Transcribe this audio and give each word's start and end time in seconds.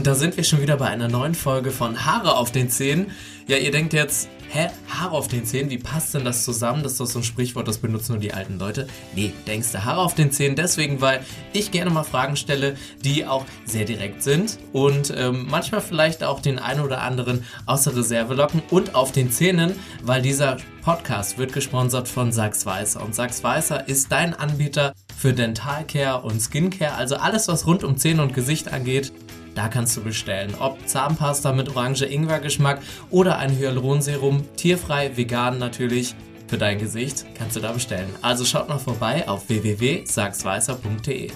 Und 0.00 0.06
da 0.06 0.14
sind 0.14 0.38
wir 0.38 0.44
schon 0.44 0.62
wieder 0.62 0.78
bei 0.78 0.86
einer 0.86 1.08
neuen 1.08 1.34
Folge 1.34 1.70
von 1.70 2.06
Haare 2.06 2.38
auf 2.38 2.50
den 2.50 2.70
Zähnen. 2.70 3.10
Ja, 3.46 3.58
ihr 3.58 3.70
denkt 3.70 3.92
jetzt, 3.92 4.30
hä, 4.48 4.68
Haare 4.88 5.14
auf 5.14 5.28
den 5.28 5.44
Zähnen, 5.44 5.68
wie 5.68 5.76
passt 5.76 6.14
denn 6.14 6.24
das 6.24 6.42
zusammen? 6.42 6.82
Das 6.82 6.92
ist 6.92 7.00
doch 7.00 7.06
so 7.06 7.18
ein 7.18 7.22
Sprichwort, 7.22 7.68
das 7.68 7.76
benutzen 7.76 8.12
nur 8.12 8.18
die 8.22 8.32
alten 8.32 8.58
Leute. 8.58 8.86
Nee, 9.14 9.34
denkst 9.46 9.72
du 9.72 9.84
Haare 9.84 10.00
auf 10.00 10.14
den 10.14 10.32
Zähnen 10.32 10.56
deswegen, 10.56 11.02
weil 11.02 11.22
ich 11.52 11.70
gerne 11.70 11.90
mal 11.90 12.04
Fragen 12.04 12.36
stelle, 12.36 12.78
die 13.04 13.26
auch 13.26 13.44
sehr 13.66 13.84
direkt 13.84 14.22
sind 14.22 14.58
und 14.72 15.12
ähm, 15.14 15.46
manchmal 15.50 15.82
vielleicht 15.82 16.24
auch 16.24 16.40
den 16.40 16.58
einen 16.58 16.80
oder 16.80 17.02
anderen 17.02 17.44
aus 17.66 17.82
der 17.82 17.94
Reserve 17.94 18.32
locken 18.32 18.62
und 18.70 18.94
auf 18.94 19.12
den 19.12 19.30
Zähnen, 19.30 19.74
weil 20.02 20.22
dieser 20.22 20.56
Podcast 20.80 21.36
wird 21.36 21.52
gesponsert 21.52 22.08
von 22.08 22.32
Sachs 22.32 22.64
Weißer 22.64 23.04
und 23.04 23.14
Sachs 23.14 23.44
Weißer 23.44 23.86
ist 23.86 24.10
dein 24.10 24.32
Anbieter 24.32 24.94
für 25.14 25.34
Dentalcare 25.34 26.22
und 26.22 26.40
Skincare, 26.40 26.94
also 26.94 27.16
alles, 27.16 27.48
was 27.48 27.66
rund 27.66 27.84
um 27.84 27.98
Zähne 27.98 28.22
und 28.22 28.32
Gesicht 28.32 28.72
angeht. 28.72 29.12
Da 29.60 29.68
kannst 29.68 29.94
du 29.94 30.00
bestellen. 30.02 30.54
Ob 30.58 30.88
Zahnpasta 30.88 31.52
mit 31.52 31.76
Orange-Ingwer-Geschmack 31.76 32.80
oder 33.10 33.36
ein 33.36 33.54
Hyaluronserum, 33.54 34.56
tierfrei, 34.56 35.14
vegan 35.18 35.58
natürlich, 35.58 36.14
für 36.48 36.56
dein 36.56 36.78
Gesicht, 36.78 37.26
kannst 37.34 37.56
du 37.56 37.60
da 37.60 37.70
bestellen. 37.70 38.08
Also 38.22 38.46
schaut 38.46 38.70
mal 38.70 38.78
vorbei 38.78 39.28
auf 39.28 39.50
www.sagsweißer.de. 39.50 41.30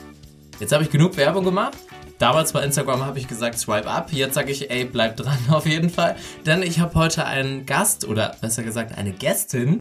Jetzt 0.58 0.72
habe 0.72 0.84
ich 0.84 0.90
genug 0.90 1.18
Werbung 1.18 1.44
gemacht. 1.44 1.76
Damals 2.18 2.54
bei 2.54 2.64
Instagram 2.64 3.04
habe 3.04 3.18
ich 3.18 3.28
gesagt, 3.28 3.58
swipe 3.58 3.90
up. 3.90 4.10
Jetzt 4.10 4.36
sage 4.36 4.52
ich, 4.52 4.70
ey, 4.70 4.86
bleib 4.86 5.18
dran 5.18 5.36
auf 5.50 5.66
jeden 5.66 5.90
Fall. 5.90 6.16
Denn 6.46 6.62
ich 6.62 6.78
habe 6.80 6.94
heute 6.94 7.26
einen 7.26 7.66
Gast 7.66 8.06
oder 8.06 8.36
besser 8.40 8.62
gesagt 8.62 8.96
eine 8.96 9.12
Gästin, 9.12 9.80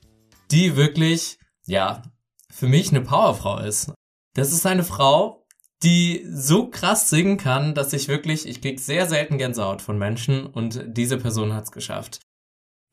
die 0.51 0.75
wirklich, 0.75 1.37
ja, 1.65 2.01
für 2.51 2.67
mich 2.67 2.89
eine 2.89 2.99
Powerfrau 2.99 3.59
ist. 3.59 3.93
Das 4.35 4.51
ist 4.51 4.65
eine 4.65 4.83
Frau, 4.83 5.42
die 5.83 6.25
so 6.29 6.69
krass 6.69 7.09
singen 7.09 7.37
kann, 7.37 7.75
dass 7.75 7.93
ich 7.93 8.07
wirklich, 8.07 8.47
ich 8.47 8.61
krieg 8.61 8.79
sehr 8.79 9.05
selten 9.05 9.37
Gänsehaut 9.37 9.81
von 9.81 9.97
Menschen 9.97 10.45
und 10.45 10.83
diese 10.97 11.17
Person 11.17 11.53
hat's 11.53 11.71
geschafft. 11.71 12.21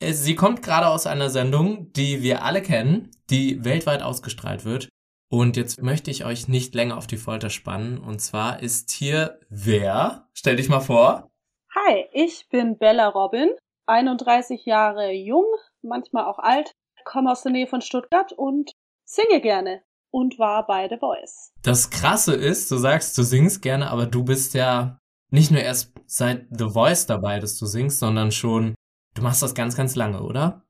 Sie 0.03 0.35
kommt 0.35 0.63
gerade 0.63 0.87
aus 0.87 1.05
einer 1.05 1.29
Sendung, 1.29 1.93
die 1.93 2.21
wir 2.21 2.43
alle 2.43 2.61
kennen, 2.61 3.11
die 3.29 3.63
weltweit 3.63 4.01
ausgestrahlt 4.01 4.65
wird. 4.65 4.89
Und 5.29 5.55
jetzt 5.55 5.81
möchte 5.81 6.11
ich 6.11 6.25
euch 6.25 6.47
nicht 6.47 6.75
länger 6.75 6.97
auf 6.97 7.07
die 7.07 7.17
Folter 7.17 7.49
spannen. 7.49 7.99
Und 7.99 8.19
zwar 8.19 8.61
ist 8.61 8.91
hier 8.91 9.39
wer? 9.49 10.27
Stell 10.33 10.57
dich 10.57 10.67
mal 10.67 10.81
vor. 10.81 11.29
Hi, 11.73 12.05
ich 12.11 12.49
bin 12.49 12.77
Bella 12.77 13.07
Robin, 13.07 13.49
31 13.85 14.65
Jahre 14.65 15.11
jung, 15.13 15.45
manchmal 15.81 16.25
auch 16.25 16.39
alt, 16.39 16.73
komme 17.05 17.31
aus 17.31 17.43
der 17.43 17.53
Nähe 17.53 17.67
von 17.67 17.81
Stuttgart 17.81 18.33
und 18.33 18.73
singe 19.05 19.39
gerne 19.39 19.81
und 20.11 20.37
war 20.37 20.67
bei 20.67 20.87
The 20.89 20.97
Voice. 20.97 21.53
Das 21.63 21.89
Krasse 21.89 22.35
ist, 22.35 22.69
du 22.69 22.77
sagst, 22.77 23.17
du 23.17 23.23
singst 23.23 23.61
gerne, 23.61 23.89
aber 23.89 24.05
du 24.05 24.23
bist 24.23 24.53
ja 24.53 24.99
nicht 25.31 25.51
nur 25.51 25.61
erst 25.61 25.93
seit 26.05 26.45
The 26.51 26.69
Voice 26.69 27.05
dabei, 27.05 27.39
dass 27.39 27.57
du 27.57 27.65
singst, 27.65 27.99
sondern 27.99 28.31
schon, 28.31 28.75
du 29.15 29.21
machst 29.21 29.41
das 29.41 29.55
ganz, 29.55 29.75
ganz 29.75 29.95
lange, 29.95 30.21
oder? 30.21 30.63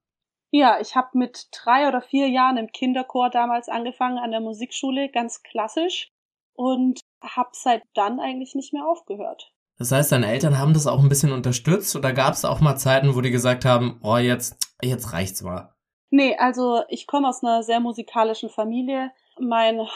Ja, 0.52 0.80
ich 0.80 0.96
habe 0.96 1.18
mit 1.18 1.48
drei 1.52 1.88
oder 1.88 2.02
vier 2.02 2.30
Jahren 2.30 2.58
im 2.58 2.68
Kinderchor 2.68 3.30
damals 3.30 3.70
angefangen 3.70 4.20
an 4.20 4.32
der 4.32 4.42
Musikschule, 4.42 5.10
ganz 5.10 5.44
klassisch, 5.44 6.12
und 6.54 7.00
habe 7.24 7.50
seit 7.54 7.84
dann 7.94 8.20
eigentlich 8.20 8.54
nicht 8.54 8.74
mehr 8.74 8.86
aufgehört. 8.86 9.54
Das 9.78 9.92
heißt, 9.92 10.12
deine 10.12 10.28
Eltern 10.28 10.60
haben 10.60 10.74
das 10.74 10.86
auch 10.86 11.02
ein 11.02 11.10
bisschen 11.10 11.32
unterstützt 11.32 11.96
oder 11.96 12.14
gab 12.14 12.34
es 12.34 12.46
auch 12.46 12.60
mal 12.60 12.76
Zeiten, 12.76 13.16
wo 13.16 13.22
die 13.22 13.32
gesagt 13.32 13.66
haben, 13.66 14.00
oh, 14.04 14.18
jetzt, 14.18 14.58
jetzt 14.84 15.14
reicht's 15.14 15.42
mal? 15.42 15.74
Nee, 16.12 16.36
also 16.38 16.84
ich 16.90 17.08
komme 17.08 17.30
aus 17.30 17.44
einer 17.44 17.64
sehr 17.64 17.80
musikalischen 17.80 18.50
Familie 18.50 19.12
mein, 19.42 19.88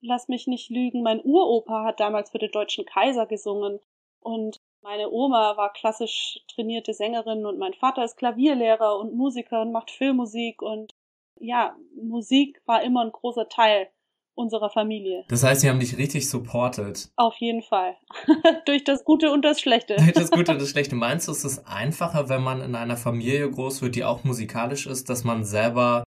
lass 0.00 0.28
mich 0.28 0.46
nicht 0.46 0.70
lügen, 0.70 1.02
mein 1.02 1.20
Uropa 1.22 1.84
hat 1.84 2.00
damals 2.00 2.30
für 2.30 2.38
den 2.38 2.50
deutschen 2.50 2.84
Kaiser 2.84 3.26
gesungen 3.26 3.80
und 4.20 4.60
meine 4.82 5.10
Oma 5.10 5.56
war 5.56 5.72
klassisch 5.72 6.40
trainierte 6.54 6.94
Sängerin 6.94 7.44
und 7.44 7.58
mein 7.58 7.74
Vater 7.74 8.04
ist 8.04 8.16
Klavierlehrer 8.16 8.98
und 8.98 9.14
Musiker 9.14 9.62
und 9.62 9.72
macht 9.72 9.90
Filmmusik 9.90 10.62
und 10.62 10.94
ja, 11.40 11.76
Musik 12.00 12.62
war 12.66 12.82
immer 12.82 13.04
ein 13.04 13.12
großer 13.12 13.48
Teil 13.48 13.88
unserer 14.36 14.70
Familie. 14.70 15.24
Das 15.28 15.42
heißt, 15.42 15.62
sie 15.62 15.68
haben 15.68 15.80
dich 15.80 15.96
richtig 15.98 16.28
supportet. 16.28 17.10
Auf 17.16 17.34
jeden 17.38 17.62
Fall. 17.62 17.96
Durch 18.66 18.84
das 18.84 19.04
Gute 19.04 19.32
und 19.32 19.42
das 19.44 19.60
Schlechte. 19.60 19.96
Durch 19.96 20.12
das 20.12 20.30
Gute 20.30 20.52
und 20.52 20.60
das 20.60 20.68
Schlechte. 20.68 20.94
Meinst 20.94 21.26
du, 21.26 21.32
ist 21.32 21.44
es 21.44 21.66
einfacher, 21.66 22.28
wenn 22.28 22.42
man 22.42 22.60
in 22.60 22.74
einer 22.74 22.96
Familie 22.96 23.50
groß 23.50 23.82
wird, 23.82 23.96
die 23.96 24.04
auch 24.04 24.24
musikalisch 24.24 24.86
ist, 24.86 25.08
dass 25.08 25.24
man 25.24 25.44
selber 25.44 26.04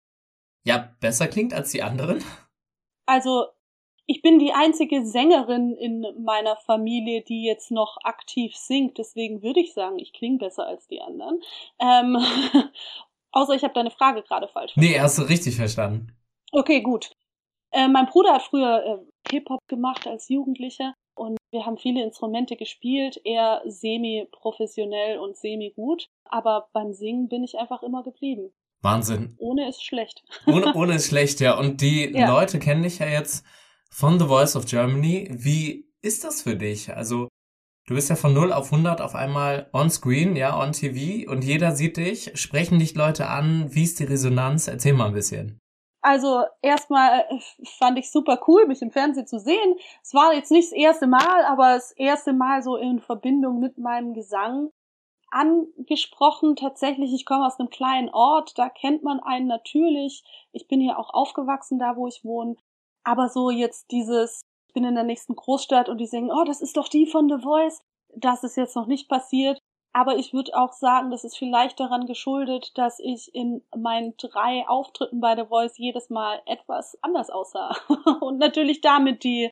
ja 0.66 0.96
besser 1.00 1.28
klingt 1.28 1.54
als 1.54 1.72
die 1.72 1.84
anderen? 1.84 2.24
Also 3.06 3.48
ich 4.06 4.22
bin 4.22 4.40
die 4.40 4.54
einzige 4.54 5.06
Sängerin 5.06 5.76
in 5.76 6.06
meiner 6.24 6.58
Familie, 6.58 7.22
die 7.22 7.46
jetzt 7.46 7.72
noch 7.72 7.98
aktiv 8.04 8.56
singt. 8.56 8.98
Deswegen 8.98 9.42
würde 9.42 9.62
ich 9.62 9.74
sagen, 9.74 9.98
ich 9.98 10.14
klinge 10.14 10.40
besser 10.40 10.68
als 10.68 10.88
die 10.88 11.02
anderen. 11.02 11.42
Ähm, 11.80 12.18
außer 13.32 13.54
ich 13.54 13.64
habe 13.64 13.74
deine 13.74 13.92
Frage 13.92 14.24
gerade 14.24 14.48
falsch 14.48 14.74
verstanden. 14.74 14.94
Nee, 14.94 15.00
hast 15.00 15.18
du 15.18 15.24
richtig 15.24 15.56
verstanden. 15.56 16.16
Okay, 16.52 16.82
gut. 16.82 17.16
Äh, 17.72 17.88
mein 17.88 18.06
Bruder 18.06 18.34
hat 18.34 18.44
früher 18.44 18.84
äh, 18.86 19.32
Hip-Hop 19.32 19.62
gemacht 19.68 20.06
als 20.06 20.30
Jugendlicher 20.30 20.94
und 21.16 21.38
wir 21.52 21.66
haben 21.66 21.78
viele 21.78 22.04
Instrumente 22.04 22.56
gespielt, 22.56 23.22
eher 23.24 23.62
semi-professionell 23.66 25.18
und 25.18 25.38
semi-gut. 25.38 26.08
Aber 26.26 26.70
beim 26.74 26.94
Singen 26.94 27.30
bin 27.30 27.44
ich 27.44 27.58
einfach 27.58 27.84
immer 27.84 28.04
geblieben. 28.04 28.54
Wahnsinn. 28.84 29.36
Ohne 29.40 29.70
ist 29.70 29.84
schlecht. 29.84 30.24
Ohne, 30.46 30.74
ohne 30.76 30.96
ist 30.96 31.08
schlecht, 31.08 31.40
ja. 31.40 31.58
Und 31.58 31.82
die 31.82 32.12
ja. 32.12 32.28
Leute 32.28 32.60
kennen 32.60 32.84
dich 32.84 33.00
ja 33.00 33.08
jetzt 33.08 33.46
von 33.90 34.20
The 34.20 34.26
Voice 34.26 34.56
of 34.56 34.66
Germany. 34.66 35.30
Wie 35.32 35.90
ist 36.02 36.24
das 36.24 36.42
für 36.42 36.58
dich? 36.58 36.94
Also, 36.94 37.30
du 37.88 37.96
bist 37.96 38.10
ja 38.10 38.18
von 38.18 38.34
0 38.34 38.52
auf 38.52 38.72
100 38.72 39.00
auf 39.00 39.16
einmal 39.16 39.70
on 39.72 39.90
screen, 39.90 40.36
ja, 40.36 40.60
on 40.60 40.74
TV 40.74 41.32
und 41.32 41.44
jeder 41.44 41.72
sieht 41.72 41.98
dich. 41.98 42.32
Sprechen 42.36 42.80
dich 42.80 42.94
Leute 42.96 43.28
an? 43.28 43.74
Wie 43.74 43.84
ist 43.84 44.00
die 44.00 44.06
Resonanz? 44.06 44.68
Erzähl 44.68 44.94
mal 44.94 45.08
ein 45.08 45.14
bisschen. 45.14 45.60
Also 46.02 46.44
erstmal 46.62 47.22
äh, 47.22 47.40
fand 47.80 47.98
ich 47.98 48.12
super 48.12 48.42
cool, 48.48 48.68
mich 48.68 48.82
im 48.82 48.92
Fernsehen 48.92 49.26
zu 49.26 49.40
sehen. 49.40 49.76
Es 50.02 50.14
war 50.14 50.34
jetzt 50.34 50.52
nicht 50.52 50.70
das 50.70 50.78
erste 50.78 51.08
Mal, 51.08 51.46
aber 51.46 51.76
das 51.76 51.94
erste 51.94 52.34
Mal 52.34 52.62
so 52.62 52.76
in 52.76 53.00
Verbindung 53.00 53.62
mit 53.62 53.78
meinem 53.78 54.14
Gesang 54.14 54.70
angesprochen. 55.34 56.56
Tatsächlich, 56.56 57.14
ich 57.14 57.26
komme 57.26 57.46
aus 57.46 57.60
einem 57.60 57.70
kleinen 57.70 58.10
Ort, 58.10 58.58
da 58.58 58.70
kennt 58.70 59.04
man 59.04 59.20
einen 59.20 59.48
natürlich. 59.48 60.24
Ich 60.52 60.68
bin 60.68 60.80
hier 60.80 61.00
auch 61.00 61.14
aufgewachsen, 61.14 61.80
da 61.80 61.96
wo 61.96 62.08
ich 62.08 62.24
wohne. 62.24 62.56
Aber 63.04 63.30
so 63.30 63.50
jetzt 63.50 63.92
dieses, 63.92 64.42
ich 64.68 64.74
bin 64.74 64.86
in 64.86 64.96
der 64.96 65.04
nächsten 65.04 65.36
Großstadt 65.36 65.90
und 65.90 65.98
die 65.98 66.08
singen, 66.08 66.32
oh, 66.32 66.44
das 66.44 66.62
ist 66.62 66.78
doch 66.78 66.88
die 66.88 67.06
von 67.06 67.28
The 67.30 67.44
Voice. 67.44 67.82
Das 68.16 68.44
ist 68.44 68.56
jetzt 68.56 68.76
noch 68.76 68.88
nicht 68.88 69.10
passiert. 69.10 69.60
Aber 69.96 70.18
ich 70.18 70.34
würde 70.34 70.56
auch 70.56 70.74
sagen, 70.74 71.12
das 71.12 71.24
ist 71.24 71.38
vielleicht 71.38 71.80
daran 71.80 72.08
geschuldet, 72.08 72.76
dass 72.78 73.00
ich 73.00 73.34
in 73.36 73.64
meinen 73.76 74.16
drei 74.18 74.68
Auftritten 74.68 75.20
bei 75.20 75.36
The 75.36 75.46
Voice 75.48 75.78
jedes 75.78 76.10
Mal 76.10 76.42
etwas 76.46 76.98
anders 77.04 77.30
aussah. 77.30 77.76
und 78.22 78.40
natürlich 78.40 78.82
damit 78.82 79.24
die 79.24 79.52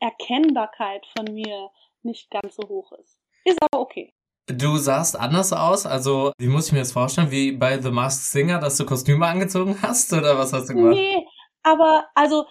Erkennbarkeit 0.00 1.06
von 1.16 1.32
mir 1.32 1.70
nicht 2.02 2.30
ganz 2.30 2.56
so 2.56 2.68
hoch 2.68 2.92
ist. 2.92 3.20
Ist 3.44 3.58
aber 3.62 3.80
okay. 3.80 4.14
Du 4.46 4.76
sahst 4.76 5.18
anders 5.18 5.54
aus, 5.54 5.86
also 5.86 6.32
wie 6.38 6.48
muss 6.48 6.66
ich 6.66 6.72
mir 6.72 6.80
das 6.80 6.92
vorstellen, 6.92 7.30
wie 7.30 7.52
bei 7.52 7.80
The 7.80 7.90
Masked 7.90 8.26
Singer, 8.26 8.58
dass 8.58 8.76
du 8.76 8.84
Kostüme 8.84 9.26
angezogen 9.26 9.78
hast 9.80 10.12
oder 10.12 10.38
was 10.38 10.52
hast 10.52 10.68
du 10.68 10.74
gemacht? 10.74 10.94
Nee, 10.94 11.26
aber 11.62 12.04
also 12.14 12.44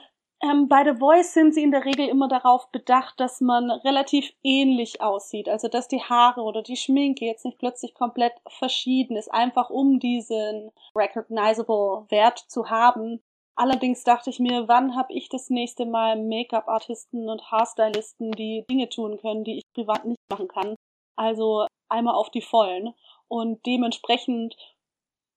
ähm, 0.44 0.68
bei 0.68 0.84
The 0.84 1.00
Voice 1.00 1.34
sind 1.34 1.54
sie 1.54 1.64
in 1.64 1.72
der 1.72 1.86
Regel 1.86 2.10
immer 2.10 2.28
darauf 2.28 2.70
bedacht, 2.72 3.20
dass 3.20 3.40
man 3.40 3.72
relativ 3.72 4.34
ähnlich 4.44 5.02
aussieht, 5.02 5.48
also 5.48 5.68
dass 5.68 5.88
die 5.88 6.02
Haare 6.02 6.42
oder 6.42 6.64
die 6.64 6.76
Schminke 6.76 7.26
jetzt 7.26 7.46
nicht 7.46 7.60
plötzlich 7.60 7.94
komplett 7.94 8.34
verschieden 8.48 9.16
ist, 9.16 9.32
einfach 9.32 9.70
um 9.70 10.00
diesen 10.00 10.72
recognizable 10.96 12.08
Wert 12.10 12.40
zu 12.40 12.70
haben. 12.70 13.22
Allerdings 13.56 14.04
dachte 14.04 14.32
ich 14.32 14.40
mir, 14.40 14.68
wann 14.68 14.96
habe 14.96 15.14
ich 15.14 15.30
das 15.30 15.50
nächste 15.50 15.86
Mal 15.86 16.22
Make-up-Artisten 16.22 17.30
und 17.30 17.52
Haarstylisten, 17.52 18.32
die 18.32 18.66
Dinge 18.68 18.90
tun 18.90 19.20
können, 19.22 19.44
die 19.44 19.60
ich 19.60 19.64
privat 19.74 20.06
nicht 20.06 20.20
machen 20.30 20.48
kann. 20.48 20.76
Also 21.16 21.68
einmal 21.90 22.16
auf 22.16 22.30
die 22.32 22.42
Vollen. 22.42 22.94
Und 23.28 23.66
dementsprechend 23.66 24.56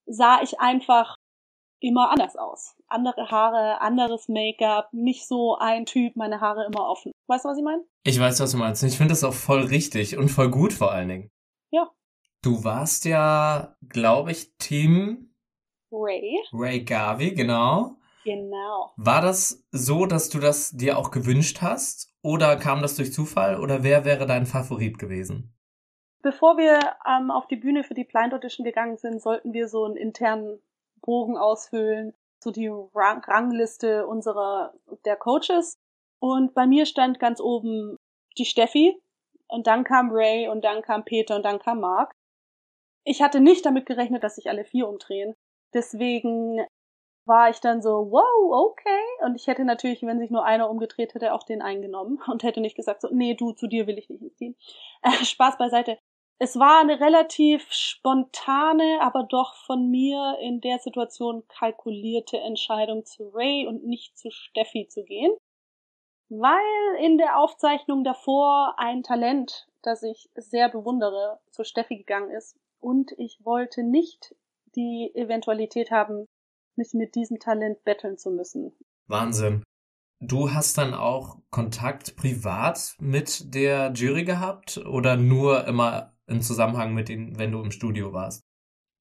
sah 0.07 0.41
ich 0.43 0.61
einfach 0.61 1.17
immer 1.81 2.11
anders 2.11 2.37
aus. 2.37 2.77
Andere 2.89 3.31
Haare, 3.31 3.81
anderes 3.81 4.29
Make-up, 4.29 4.93
nicht 4.93 5.27
so 5.27 5.57
ein 5.57 5.87
Typ, 5.87 6.17
meine 6.17 6.41
Haare 6.41 6.65
immer 6.67 6.89
offen. 6.89 7.13
Weißt 7.27 7.45
du, 7.45 7.49
was 7.49 7.59
ich 7.59 7.65
meine? 7.65 7.85
Ich 8.05 8.19
weiß, 8.19 8.41
was 8.41 8.53
du 8.53 8.59
meinst. 8.59 8.83
Ich 8.83 8.97
finde 8.97 9.13
das 9.13 9.25
auch 9.25 9.35
voll 9.35 9.63
richtig 9.63 10.17
und 10.17 10.29
voll 10.29 10.51
gut 10.51 10.73
vor 10.73 10.93
allen 10.93 11.09
Dingen. 11.09 11.31
Ja. 11.71 11.91
Du 12.43 12.65
warst 12.65 13.05
ja, 13.05 13.77
glaube 13.89 14.33
ich, 14.33 14.57
Team 14.59 15.35
Ray. 15.91 16.39
Ray 16.53 16.85
Garvey, 16.85 17.33
genau. 17.35 17.97
Genau. 18.25 18.93
War 18.97 19.21
das 19.21 19.65
so, 19.71 20.05
dass 20.07 20.29
du 20.29 20.41
das 20.41 20.71
dir 20.71 20.99
auch 20.99 21.11
gewünscht 21.11 21.59
hast? 21.63 22.13
Oder 22.23 22.57
kam 22.57 22.83
das 22.83 22.97
durch 22.97 23.13
Zufall? 23.13 23.61
Oder 23.61 23.85
wer 23.85 24.05
wäre 24.05 24.27
dein 24.27 24.47
Favorit 24.47 24.99
gewesen? 24.99 25.56
Bevor 26.23 26.57
wir 26.57 26.81
ähm, 27.07 27.31
auf 27.31 27.47
die 27.47 27.57
Bühne 27.57 27.85
für 27.85 27.95
die 27.95 28.05
Blind 28.05 28.35
Audition 28.35 28.65
gegangen 28.65 28.97
sind, 28.97 29.23
sollten 29.23 29.53
wir 29.53 29.69
so 29.69 29.85
einen 29.85 29.97
internen 29.97 30.61
Bogen 31.03 31.37
ausfüllen, 31.37 32.15
so 32.43 32.51
die 32.51 32.69
Rang 32.69 33.23
Rangliste 33.25 34.07
unserer 34.07 34.75
der 35.05 35.17
Coaches. 35.17 35.79
Und 36.19 36.55
bei 36.55 36.67
mir 36.67 36.87
stand 36.87 37.21
ganz 37.21 37.41
oben 37.41 37.97
die 38.39 38.45
Steffi, 38.45 39.01
Und 39.49 39.67
dann 39.67 39.85
kam 39.85 40.11
Ray 40.11 40.49
und 40.49 40.65
dann 40.65 40.83
kam 40.83 41.05
Peter 41.05 41.37
und 41.37 41.45
dann 41.45 41.61
kam 41.61 41.81
Mark. 41.81 42.13
Ich 43.05 43.23
hatte 43.23 43.41
nicht 43.41 43.65
damit 43.65 43.87
gerechnet, 43.87 44.25
dass 44.25 44.35
sich 44.35 44.49
alle 44.51 44.65
vier 44.65 44.89
umdrehen. 44.89 45.35
Deswegen 45.75 46.67
war 47.27 47.51
ich 47.51 47.61
dann 47.61 47.83
so, 47.83 48.11
wow, 48.11 48.71
okay. 48.71 49.25
Und 49.25 49.35
ich 49.37 49.47
hätte 49.47 49.65
natürlich, 49.65 50.03
wenn 50.03 50.19
sich 50.19 50.31
nur 50.31 50.45
einer 50.45 50.71
umgedreht 50.71 51.15
hätte, 51.15 51.33
auch 51.33 51.43
den 51.43 51.63
eingenommen 51.63 52.21
und 52.29 52.43
hätte 52.43 52.61
nicht 52.61 52.77
gesagt, 52.77 53.03
so, 53.03 53.09
nee, 53.13 53.35
du, 53.35 53.53
zu 53.53 53.67
dir 53.67 53.87
will 53.87 53.99
ich 53.99 54.09
nicht 54.09 54.37
Team. 54.37 54.55
Äh, 55.03 55.25
Spaß 55.25 55.59
beiseite. 55.59 55.99
Es 56.39 56.59
war 56.59 56.81
eine 56.81 57.01
relativ 57.01 57.67
spontane, 57.71 58.99
aber 59.01 59.23
doch 59.23 59.55
von 59.65 59.91
mir 59.91 60.37
in 60.43 60.61
der 60.61 60.79
Situation 60.79 61.45
kalkulierte 61.49 62.39
Entscheidung 62.39 63.07
zu 63.07 63.31
Ray 63.33 63.67
und 63.67 63.85
nicht 63.85 64.19
zu 64.19 64.31
Steffi 64.31 64.87
zu 64.89 65.03
gehen, 65.05 65.33
weil 66.29 67.03
in 67.03 67.17
der 67.17 67.39
Aufzeichnung 67.39 68.05
davor 68.05 68.75
ein 68.77 69.03
Talent, 69.03 69.67
das 69.81 70.03
ich 70.03 70.29
sehr 70.35 70.69
bewundere, 70.69 71.41
zu 71.51 71.65
Steffi 71.65 71.97
gegangen 71.97 72.31
ist 72.31 72.59
und 72.81 73.13
ich 73.17 73.39
wollte 73.43 73.83
nicht 73.83 74.35
die 74.75 75.11
Eventualität 75.15 75.91
haben, 75.91 76.27
mich 76.75 76.93
mit 76.93 77.15
diesem 77.15 77.39
Talent 77.39 77.83
betteln 77.85 78.19
zu 78.19 78.31
müssen. 78.31 78.77
Wahnsinn. 79.07 79.63
Du 80.21 80.53
hast 80.53 80.77
dann 80.77 80.93
auch 80.93 81.39
Kontakt 81.51 82.17
privat 82.17 82.95
mit 82.99 83.55
der 83.55 83.93
Jury 83.95 84.25
gehabt 84.25 84.79
oder 84.79 85.17
nur 85.17 85.67
immer 85.67 86.16
im 86.27 86.41
Zusammenhang 86.41 86.95
mit 86.95 87.09
ihnen, 87.09 87.39
wenn 87.39 87.53
du 87.53 87.63
im 87.63 87.71
Studio 87.71 88.13
warst? 88.13 88.43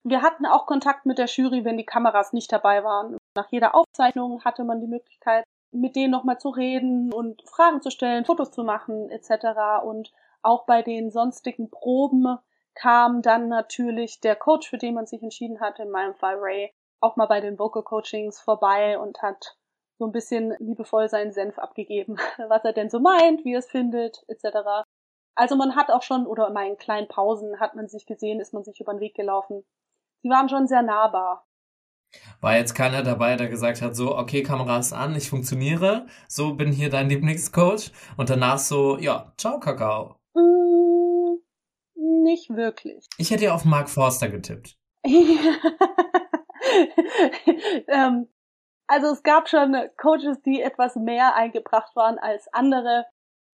Wir 0.03 0.21
hatten 0.21 0.45
auch 0.45 0.67
Kontakt 0.67 1.05
mit 1.05 1.17
der 1.17 1.25
Jury, 1.25 1.65
wenn 1.65 1.77
die 1.77 1.85
Kameras 1.85 2.31
nicht 2.31 2.51
dabei 2.51 2.83
waren. 2.83 3.17
Nach 3.35 3.51
jeder 3.51 3.73
Aufzeichnung 3.73 4.43
hatte 4.43 4.63
man 4.63 4.79
die 4.79 4.87
Möglichkeit, 4.87 5.43
mit 5.71 5.95
denen 5.95 6.11
nochmal 6.11 6.39
zu 6.39 6.49
reden 6.49 7.11
und 7.11 7.41
Fragen 7.49 7.81
zu 7.81 7.89
stellen, 7.89 8.25
Fotos 8.25 8.51
zu 8.51 8.63
machen 8.63 9.09
etc. 9.09 9.83
Und 9.83 10.11
auch 10.43 10.65
bei 10.65 10.83
den 10.83 11.09
sonstigen 11.09 11.71
Proben 11.71 12.37
kam 12.75 13.21
dann 13.21 13.47
natürlich 13.47 14.19
der 14.19 14.35
Coach, 14.35 14.69
für 14.69 14.77
den 14.77 14.93
man 14.93 15.07
sich 15.07 15.23
entschieden 15.23 15.59
hat, 15.59 15.79
in 15.79 15.89
meinem 15.89 16.13
Fall 16.13 16.35
Ray, 16.37 16.71
auch 16.99 17.15
mal 17.15 17.25
bei 17.25 17.41
den 17.41 17.57
Vocal 17.57 17.83
Coachings 17.83 18.39
vorbei 18.39 18.99
und 18.99 19.21
hat 19.21 19.57
so 19.97 20.05
ein 20.05 20.11
bisschen 20.11 20.53
liebevoll 20.59 21.09
seinen 21.09 21.31
Senf 21.31 21.57
abgegeben, 21.57 22.17
was 22.49 22.63
er 22.63 22.73
denn 22.73 22.89
so 22.89 22.99
meint, 22.99 23.43
wie 23.45 23.53
er 23.53 23.59
es 23.59 23.69
findet, 23.71 24.23
etc. 24.27 24.84
Also 25.35 25.55
man 25.57 25.75
hat 25.75 25.91
auch 25.91 26.01
schon, 26.01 26.25
oder 26.25 26.47
in 26.47 26.53
meinen 26.53 26.77
kleinen 26.77 27.07
Pausen 27.07 27.59
hat 27.59 27.75
man 27.75 27.87
sich 27.87 28.05
gesehen, 28.05 28.39
ist 28.39 28.53
man 28.53 28.63
sich 28.63 28.79
über 28.79 28.93
den 28.93 29.01
Weg 29.01 29.15
gelaufen. 29.15 29.65
Sie 30.23 30.29
waren 30.29 30.47
schon 30.49 30.67
sehr 30.67 30.81
nahbar. 30.81 31.45
War 32.39 32.55
jetzt 32.55 32.73
keiner 32.73 33.03
dabei, 33.03 33.35
der 33.35 33.49
gesagt 33.49 33.81
hat, 33.81 33.95
so, 33.95 34.17
okay, 34.17 34.41
Kamera 34.43 34.77
ist 34.79 34.93
an, 34.93 35.15
ich 35.15 35.29
funktioniere, 35.29 36.05
so 36.29 36.53
bin 36.53 36.71
hier 36.71 36.89
dein 36.89 37.09
Lieblingscoach 37.09 37.91
und 38.15 38.29
danach 38.29 38.59
so, 38.59 38.97
ja, 38.97 39.33
ciao, 39.37 39.59
Kakao. 39.59 40.15
Mm, 40.33 41.39
nicht 42.23 42.49
wirklich. 42.51 43.05
Ich 43.17 43.31
hätte 43.31 43.43
ja 43.45 43.53
auf 43.53 43.65
Mark 43.65 43.89
Forster 43.89 44.29
getippt. 44.29 44.77
ähm, 47.87 48.29
also 48.87 49.07
es 49.07 49.23
gab 49.23 49.49
schon 49.49 49.75
Coaches, 49.97 50.41
die 50.43 50.61
etwas 50.61 50.95
mehr 50.95 51.35
eingebracht 51.35 51.95
waren 51.95 52.17
als 52.19 52.47
andere. 52.53 53.05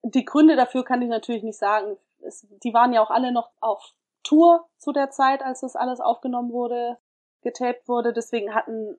Die 0.02 0.24
Gründe 0.24 0.56
dafür 0.56 0.84
kann 0.84 1.02
ich 1.02 1.08
natürlich 1.08 1.42
nicht 1.42 1.58
sagen. 1.58 1.96
Es, 2.20 2.46
die 2.62 2.74
waren 2.74 2.92
ja 2.92 3.02
auch 3.02 3.10
alle 3.10 3.32
noch 3.32 3.50
auf 3.60 3.94
Tour 4.22 4.68
zu 4.78 4.92
der 4.92 5.10
Zeit, 5.10 5.42
als 5.42 5.60
das 5.60 5.76
alles 5.76 6.00
aufgenommen 6.00 6.52
wurde, 6.52 6.98
getaped 7.42 7.88
wurde. 7.88 8.12
Deswegen 8.12 8.54
hatten 8.54 8.96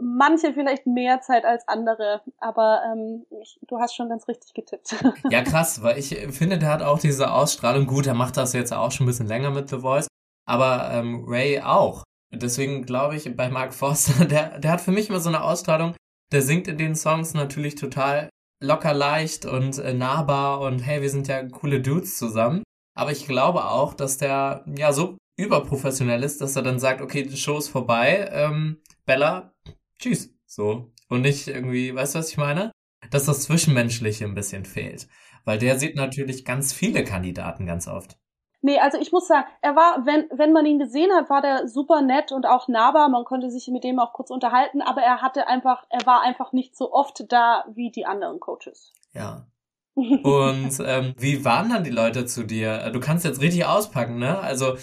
manche 0.00 0.52
vielleicht 0.52 0.86
mehr 0.86 1.20
Zeit 1.20 1.44
als 1.44 1.66
andere, 1.68 2.22
aber 2.38 2.82
ähm, 2.84 3.26
ich, 3.42 3.58
du 3.66 3.78
hast 3.78 3.94
schon 3.94 4.08
ganz 4.08 4.28
richtig 4.28 4.54
getippt. 4.54 4.94
Ja, 5.30 5.42
krass, 5.42 5.82
weil 5.82 5.98
ich 5.98 6.14
finde, 6.30 6.58
der 6.58 6.70
hat 6.70 6.82
auch 6.82 6.98
diese 6.98 7.32
Ausstrahlung. 7.32 7.86
Gut, 7.86 8.06
er 8.06 8.14
macht 8.14 8.36
das 8.36 8.52
jetzt 8.52 8.72
auch 8.72 8.92
schon 8.92 9.04
ein 9.04 9.08
bisschen 9.08 9.26
länger 9.26 9.50
mit 9.50 9.68
The 9.68 9.78
Voice, 9.78 10.08
aber 10.46 10.90
ähm, 10.92 11.24
Ray 11.26 11.60
auch. 11.60 12.02
Deswegen 12.32 12.84
glaube 12.84 13.16
ich, 13.16 13.34
bei 13.36 13.48
Mark 13.48 13.72
Forster, 13.72 14.24
der, 14.26 14.58
der 14.58 14.72
hat 14.72 14.80
für 14.80 14.92
mich 14.92 15.08
immer 15.08 15.20
so 15.20 15.28
eine 15.28 15.42
Ausstrahlung, 15.42 15.94
der 16.32 16.42
singt 16.42 16.68
in 16.68 16.78
den 16.78 16.94
Songs 16.94 17.34
natürlich 17.34 17.76
total 17.76 18.28
locker 18.60 18.94
leicht 18.94 19.46
und 19.46 19.78
äh, 19.78 19.94
nahbar 19.94 20.60
und 20.60 20.80
hey, 20.80 21.02
wir 21.02 21.10
sind 21.10 21.28
ja 21.28 21.42
coole 21.48 21.80
Dudes 21.80 22.16
zusammen. 22.16 22.62
Aber 22.94 23.12
ich 23.12 23.26
glaube 23.26 23.66
auch, 23.66 23.94
dass 23.94 24.18
der 24.18 24.64
ja 24.76 24.92
so 24.92 25.18
überprofessionell 25.38 26.22
ist, 26.22 26.40
dass 26.40 26.56
er 26.56 26.62
dann 26.62 26.78
sagt, 26.78 27.02
okay, 27.02 27.22
die 27.22 27.36
Show 27.36 27.58
ist 27.58 27.68
vorbei, 27.68 28.28
ähm, 28.32 28.80
Bella, 29.04 29.52
tschüss. 30.00 30.34
So. 30.46 30.92
Und 31.08 31.20
nicht 31.20 31.46
irgendwie, 31.46 31.94
weißt 31.94 32.14
du, 32.14 32.18
was 32.18 32.30
ich 32.30 32.38
meine? 32.38 32.72
Dass 33.10 33.26
das 33.26 33.42
Zwischenmenschliche 33.42 34.24
ein 34.24 34.34
bisschen 34.34 34.64
fehlt. 34.64 35.08
Weil 35.44 35.58
der 35.58 35.78
sieht 35.78 35.94
natürlich 35.94 36.44
ganz 36.44 36.72
viele 36.72 37.04
Kandidaten 37.04 37.66
ganz 37.66 37.86
oft. 37.86 38.18
Nee, 38.66 38.80
also 38.80 38.98
ich 38.98 39.12
muss 39.12 39.28
sagen, 39.28 39.46
er 39.62 39.76
war, 39.76 40.06
wenn, 40.06 40.24
wenn 40.36 40.52
man 40.52 40.66
ihn 40.66 40.80
gesehen 40.80 41.12
hat, 41.12 41.30
war 41.30 41.40
der 41.40 41.68
super 41.68 42.02
nett 42.02 42.32
und 42.32 42.46
auch 42.46 42.66
nahbar. 42.66 43.08
Man 43.08 43.24
konnte 43.24 43.48
sich 43.48 43.68
mit 43.68 43.84
dem 43.84 44.00
auch 44.00 44.12
kurz 44.12 44.28
unterhalten, 44.30 44.82
aber 44.82 45.02
er 45.02 45.22
hatte 45.22 45.46
einfach, 45.46 45.84
er 45.88 46.04
war 46.04 46.22
einfach 46.22 46.52
nicht 46.52 46.76
so 46.76 46.92
oft 46.92 47.30
da 47.30 47.64
wie 47.72 47.92
die 47.92 48.06
anderen 48.06 48.40
Coaches. 48.40 48.92
Ja. 49.12 49.46
Und 49.94 50.80
ähm, 50.84 51.14
wie 51.16 51.44
waren 51.44 51.70
dann 51.70 51.84
die 51.84 51.90
Leute 51.90 52.26
zu 52.26 52.42
dir? 52.42 52.90
Du 52.90 52.98
kannst 52.98 53.24
jetzt 53.24 53.40
richtig 53.40 53.66
auspacken, 53.66 54.18
ne? 54.18 54.40
Also, 54.40 54.76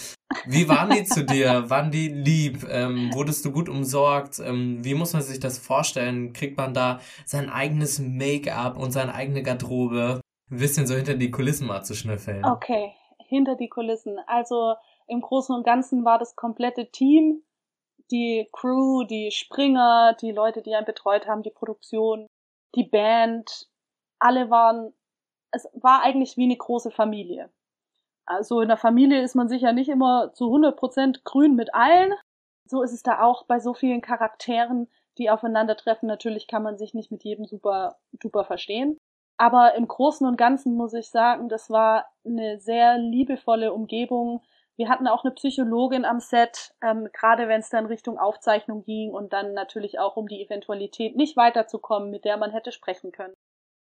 wie 0.48 0.70
waren 0.70 0.90
die 0.90 1.04
zu 1.04 1.26
dir? 1.26 1.66
Waren 1.70 1.92
die 1.92 2.08
lieb? 2.08 2.66
Ähm, 2.70 3.12
wurdest 3.14 3.44
du 3.44 3.52
gut 3.52 3.68
umsorgt? 3.68 4.40
Ähm, 4.40 4.80
wie 4.84 4.94
muss 4.94 5.12
man 5.12 5.22
sich 5.22 5.42
das 5.42 5.60
vorstellen? 5.60 6.32
Kriegt 6.32 6.56
man 6.58 6.74
da 6.74 7.02
sein 7.26 7.50
eigenes 7.50 8.00
Make-up 8.00 8.78
und 8.78 8.92
seine 8.92 9.14
eigene 9.14 9.44
Garderobe? 9.44 10.22
Ein 10.50 10.58
bisschen 10.58 10.88
so 10.88 10.96
hinter 10.96 11.16
die 11.16 11.32
Kulissen 11.32 11.68
mal 11.68 11.84
zu 11.84 11.96
schnüffeln. 11.96 12.44
Okay, 12.46 12.94
hinter 13.34 13.56
die 13.56 13.70
Kulissen. 13.70 14.20
Also 14.28 14.76
im 15.08 15.22
Großen 15.22 15.56
und 15.56 15.64
Ganzen 15.64 16.06
war 16.06 16.20
das 16.20 16.36
komplette 16.36 16.92
Team, 16.92 17.44
die 18.12 18.48
Crew, 18.52 19.04
die 19.04 19.32
Springer, 19.32 20.16
die 20.22 20.32
Leute, 20.32 20.62
die 20.62 20.76
einen 20.76 20.86
betreut 20.86 21.28
haben, 21.28 21.44
die 21.44 21.50
Produktion, 21.50 22.28
die 22.76 22.84
Band, 22.84 23.68
alle 24.20 24.50
waren, 24.50 24.94
es 25.52 25.68
war 25.74 26.02
eigentlich 26.02 26.38
wie 26.38 26.44
eine 26.44 26.58
große 26.58 26.92
Familie. 26.92 27.52
Also 28.26 28.62
in 28.62 28.70
der 28.70 28.78
Familie 28.78 29.22
ist 29.22 29.36
man 29.36 29.50
sicher 29.50 29.74
nicht 29.74 29.90
immer 29.90 30.32
zu 30.34 30.46
100% 30.46 31.24
grün 31.24 31.56
mit 31.56 31.74
allen. 31.74 32.14
So 32.66 32.82
ist 32.82 32.94
es 32.94 33.04
da 33.04 33.22
auch 33.22 33.46
bei 33.46 33.60
so 33.60 33.74
vielen 33.74 34.02
Charakteren, 34.02 34.90
die 35.18 35.30
aufeinandertreffen. 35.30 36.08
Natürlich 36.08 36.48
kann 36.48 36.64
man 36.64 36.78
sich 36.78 36.94
nicht 36.94 37.12
mit 37.12 37.24
jedem 37.24 37.46
super 37.46 37.98
duper 38.14 38.46
verstehen. 38.46 38.98
Aber 39.38 39.76
im 39.76 39.88
Großen 39.88 40.28
und 40.28 40.38
Ganzen 40.38 40.76
muss 40.76 40.94
ich 40.94 41.10
sagen, 41.10 41.50
das 41.50 41.70
war 41.70 42.06
eine 42.26 42.60
sehr 42.60 42.98
liebevolle 42.98 43.74
Umgebung. 43.74 44.42
Wir 44.76 44.90
hatten 44.90 45.08
auch 45.08 45.24
eine 45.24 45.34
Psychologin 45.34 46.06
am 46.06 46.20
Set, 46.20 46.74
ähm, 46.82 47.10
gerade 47.14 47.48
wenn 47.48 47.60
es 47.60 47.70
dann 47.70 47.86
Richtung 47.86 48.18
Aufzeichnung 48.18 48.84
ging 48.84 49.12
und 49.12 49.34
dann 49.34 49.54
natürlich 49.54 50.00
auch 50.00 50.18
um 50.18 50.28
die 50.28 50.42
Eventualität 50.44 51.16
nicht 51.16 51.38
weiterzukommen, 51.38 52.10
mit 52.10 52.26
der 52.26 52.38
man 52.38 52.52
hätte 52.52 52.72
sprechen 52.72 53.12
können. 53.12 53.36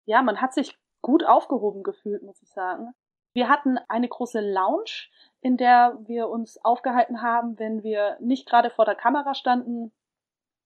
Ja, 0.06 0.22
man 0.22 0.40
hat 0.40 0.54
sich 0.54 0.76
gut 1.02 1.24
aufgehoben 1.24 1.82
gefühlt, 1.82 2.22
muss 2.22 2.42
ich 2.42 2.50
sagen. 2.50 2.92
Wir 3.34 3.48
hatten 3.48 3.78
eine 3.88 4.08
große 4.08 4.40
Lounge, 4.40 5.08
in 5.40 5.56
der 5.56 5.98
wir 6.06 6.28
uns 6.28 6.62
aufgehalten 6.64 7.22
haben, 7.22 7.58
wenn 7.58 7.82
wir 7.82 8.16
nicht 8.20 8.48
gerade 8.48 8.70
vor 8.70 8.84
der 8.84 8.94
Kamera 8.94 9.34
standen 9.34 9.92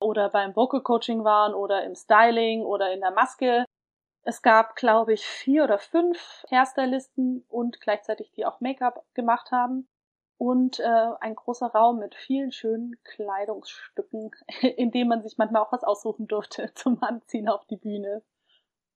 oder 0.01 0.31
beim 0.31 0.57
Vocal 0.57 0.83
Coaching 0.83 1.25
waren 1.25 1.55
oder 1.55 1.85
im 1.85 1.95
Styling 1.95 2.63
oder 2.63 2.93
in 2.93 3.01
der 3.01 3.13
Maske, 3.13 3.65
es 4.27 4.43
gab, 4.43 4.75
glaube 4.75 5.13
ich, 5.13 5.25
vier 5.25 5.65
oder 5.65 5.79
fünf 5.79 6.45
Hairstylisten 6.51 7.45
und 7.49 7.81
gleichzeitig 7.81 8.33
die 8.33 8.45
auch 8.45 8.61
Make-up 8.61 9.05
gemacht 9.15 9.53
haben. 9.53 9.89
Und 10.37 10.81
äh, 10.81 11.09
ein 11.21 11.35
großer 11.35 11.69
Raum 11.69 11.99
mit 12.01 12.15
vielen 12.15 12.53
schönen 12.53 12.97
Kleidungsstücken, 13.05 14.33
in 14.77 14.91
dem 14.91 15.09
man 15.09 15.23
sich 15.23 15.39
manchmal 15.39 15.63
auch 15.63 15.73
was 15.73 15.85
aussuchen 15.85 16.27
durfte 16.27 16.73
zum 16.75 17.03
Anziehen 17.03 17.49
auf 17.49 17.65
die 17.67 17.77
Bühne. 17.77 18.23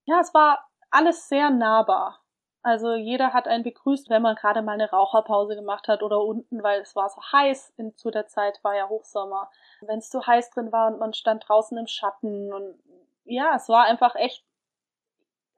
Ja, 0.05 0.21
es 0.21 0.35
war 0.35 0.69
alles 0.91 1.29
sehr 1.29 1.51
nahbar. 1.51 2.21
Also 2.63 2.95
jeder 2.95 3.33
hat 3.33 3.47
einen 3.49 3.65
begrüßt, 3.65 4.11
wenn 4.11 4.21
man 4.21 4.35
gerade 4.35 4.61
mal 4.61 4.73
eine 4.73 4.91
Raucherpause 4.91 5.55
gemacht 5.55 5.89
hat 5.89 6.03
oder 6.03 6.21
unten, 6.21 6.63
weil 6.63 6.81
es 6.83 6.95
war 6.97 7.09
so 7.09 7.23
heiß. 7.33 7.73
In, 7.77 7.97
zu 7.97 8.11
der 8.11 8.27
Zeit 8.27 8.63
war 8.65 8.77
ja 8.77 8.89
Hochsommer. 8.89 9.49
Wenn 9.81 10.01
es 10.01 10.11
zu 10.11 10.27
heiß 10.27 10.51
drin 10.51 10.73
war 10.73 10.89
und 10.89 10.99
man 10.99 11.15
stand 11.15 11.49
draußen 11.49 11.79
im 11.79 11.87
Schatten 11.87 12.53
und 12.53 12.79
ja, 13.25 13.55
es 13.55 13.69
war 13.69 13.85
einfach 13.85 14.17
echt 14.17 14.45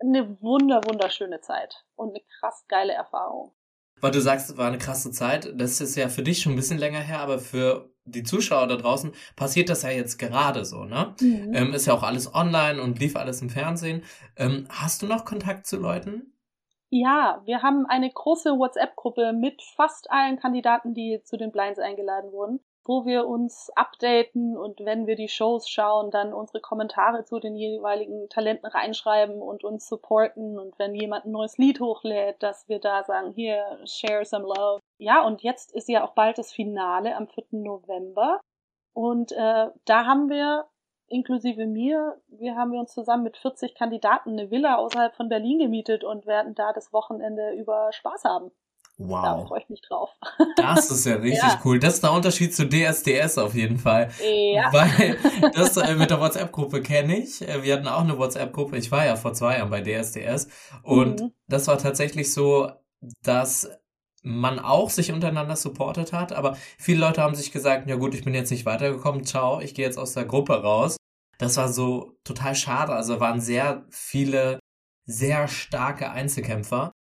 eine 0.03 0.41
wunder, 0.41 0.81
wunderschöne 0.87 1.41
Zeit 1.41 1.85
und 1.95 2.11
eine 2.11 2.21
krass 2.39 2.65
geile 2.69 2.93
Erfahrung. 2.93 3.53
Weil 4.01 4.11
du 4.11 4.21
sagst, 4.21 4.51
es 4.51 4.57
war 4.57 4.67
eine 4.67 4.79
krasse 4.79 5.13
Zeit. 5.13 5.53
Das 5.55 5.81
ist 5.81 5.97
ja 5.97 6.09
für 6.09 6.23
dich 6.23 6.43
schon 6.43 6.53
ein 6.53 6.57
bisschen 6.57 6.79
länger 6.79 7.01
her, 7.01 7.21
aber 7.21 7.39
für 7.39 7.91
die 8.05 8.25
Zuschauer 8.25 8.67
da 8.67 8.77
draußen 8.77 9.13
passiert 9.37 9.69
das 9.69 9.83
ja 9.83 9.91
jetzt 9.91 10.19
gerade 10.19 10.65
so, 10.65 10.85
ne? 10.85 11.15
Mhm. 11.21 11.55
Ähm, 11.55 11.73
ist 11.73 11.87
ja 11.87 11.95
auch 11.95 12.03
alles 12.03 12.35
online 12.35 12.83
und 12.83 12.99
lief 12.99 13.15
alles 13.15 13.43
im 13.43 13.51
Fernsehen. 13.51 14.03
Ähm, 14.37 14.67
hast 14.69 15.03
du 15.03 15.07
noch 15.07 15.25
Kontakt 15.25 15.67
zu 15.67 15.77
Leuten? 15.77 16.33
Ja, 16.91 17.41
wir 17.45 17.63
haben 17.63 17.87
eine 17.87 18.11
große 18.11 18.59
WhatsApp-Gruppe 18.59 19.33
mit 19.33 19.63
fast 19.77 20.11
allen 20.11 20.39
Kandidaten, 20.39 20.95
die 20.95 21.21
zu 21.25 21.37
den 21.37 21.53
Blinds 21.53 21.79
eingeladen 21.79 22.33
wurden. 22.33 22.61
Wo 22.85 23.05
wir 23.05 23.27
uns 23.27 23.71
updaten 23.77 24.57
und 24.57 24.81
wenn 24.81 25.07
wir 25.07 25.15
die 25.15 25.29
Shows 25.29 25.69
schauen, 25.69 26.11
dann 26.11 26.33
unsere 26.33 26.61
Kommentare 26.61 27.25
zu 27.25 27.39
den 27.39 27.57
jeweiligen 27.57 28.29
Talenten 28.29 28.67
reinschreiben 28.67 29.41
und 29.41 29.63
uns 29.65 29.87
supporten 29.87 30.59
und 30.59 30.79
wenn 30.79 30.95
jemand 30.95 31.25
ein 31.25 31.33
neues 31.33 31.59
Lied 31.59 31.81
hochlädt, 31.81 32.43
dass 32.43 32.69
wir 32.69 32.81
da 32.81 33.05
sagen, 33.05 33.33
hier, 33.33 33.79
share 33.85 34.25
some 34.25 34.45
love. 34.45 34.81
Ja, 34.99 35.25
und 35.25 35.43
jetzt 35.43 35.73
ist 35.73 35.89
ja 35.89 36.05
auch 36.05 36.15
bald 36.15 36.39
das 36.39 36.53
Finale 36.53 37.17
am 37.17 37.29
4. 37.29 37.45
November 37.51 38.41
und 38.95 39.33
äh, 39.33 39.69
da 39.85 40.07
haben 40.07 40.29
wir 40.29 40.67
inklusive 41.13 41.67
mir, 41.67 42.21
wir 42.29 42.57
haben 42.57 42.73
wir 42.73 42.81
uns 42.81 42.93
zusammen 42.93 43.23
mit 43.23 43.37
40 43.37 43.75
Kandidaten 43.75 44.31
eine 44.31 44.51
Villa 44.51 44.77
außerhalb 44.77 45.15
von 45.15 45.29
Berlin 45.29 45.59
gemietet 45.59 46.05
und 46.05 46.27
werden 46.27 46.55
da 46.55 46.73
das 46.73 46.93
Wochenende 46.93 47.53
über 47.53 47.93
Spaß 47.93 48.25
haben. 48.25 48.51
Wow. 48.99 49.23
Da 49.23 49.47
freue 49.47 49.61
ich 49.61 49.69
mich 49.69 49.83
drauf. 49.83 50.11
Das 50.57 50.91
ist 50.91 51.07
ja 51.07 51.15
richtig 51.17 51.43
ja. 51.43 51.61
cool. 51.65 51.79
Das 51.79 51.95
ist 51.95 52.03
der 52.03 52.13
Unterschied 52.13 52.55
zu 52.55 52.69
DSDS 52.69 53.39
auf 53.39 53.55
jeden 53.55 53.79
Fall. 53.79 54.11
Ja. 54.21 54.73
Weil 54.73 55.19
das 55.55 55.77
äh, 55.77 55.95
mit 55.95 56.11
der 56.11 56.21
WhatsApp-Gruppe 56.21 56.83
kenne 56.83 57.19
ich. 57.19 57.47
Äh, 57.47 57.63
wir 57.63 57.75
hatten 57.75 57.89
auch 57.89 58.03
eine 58.03 58.19
WhatsApp-Gruppe. 58.19 58.77
Ich 58.77 58.93
war 58.93 59.05
ja 59.05 59.17
vor 59.17 59.33
zwei 59.33 59.59
Jahren 59.59 59.71
bei 59.71 59.81
DSDS. 59.81 60.49
Und 60.83 61.21
mhm. 61.21 61.33
das 61.49 61.67
war 61.67 61.79
tatsächlich 61.79 62.33
so, 62.33 62.71
dass 63.23 63.69
man 64.23 64.61
auch 64.61 64.91
sich 64.91 65.11
untereinander 65.11 65.57
supportet 65.57 66.13
hat, 66.13 66.33
aber 66.33 66.57
viele 66.79 67.01
Leute 67.01 67.23
haben 67.23 67.35
sich 67.35 67.51
gesagt, 67.51 67.89
ja 67.89 67.97
gut, 67.97 68.15
ich 68.15 68.23
bin 68.23 68.35
jetzt 68.35 68.51
nicht 68.51 68.65
weitergekommen, 68.65 69.25
ciao, 69.25 69.61
ich 69.61 69.75
gehe 69.75 69.85
jetzt 69.85 69.99
aus 69.99 70.15
der 70.15 70.25
Gruppe 70.25 70.63
raus. 70.63 70.97
Das 71.39 71.57
war 71.57 71.69
so 71.69 72.17
total 72.23 72.55
schade. 72.55 72.93
Also 72.93 73.19
waren 73.19 73.41
sehr 73.41 73.85
viele 73.91 74.61
sehr 75.05 75.49
starke 75.49 76.11
Einzelkämpfer 76.11 76.93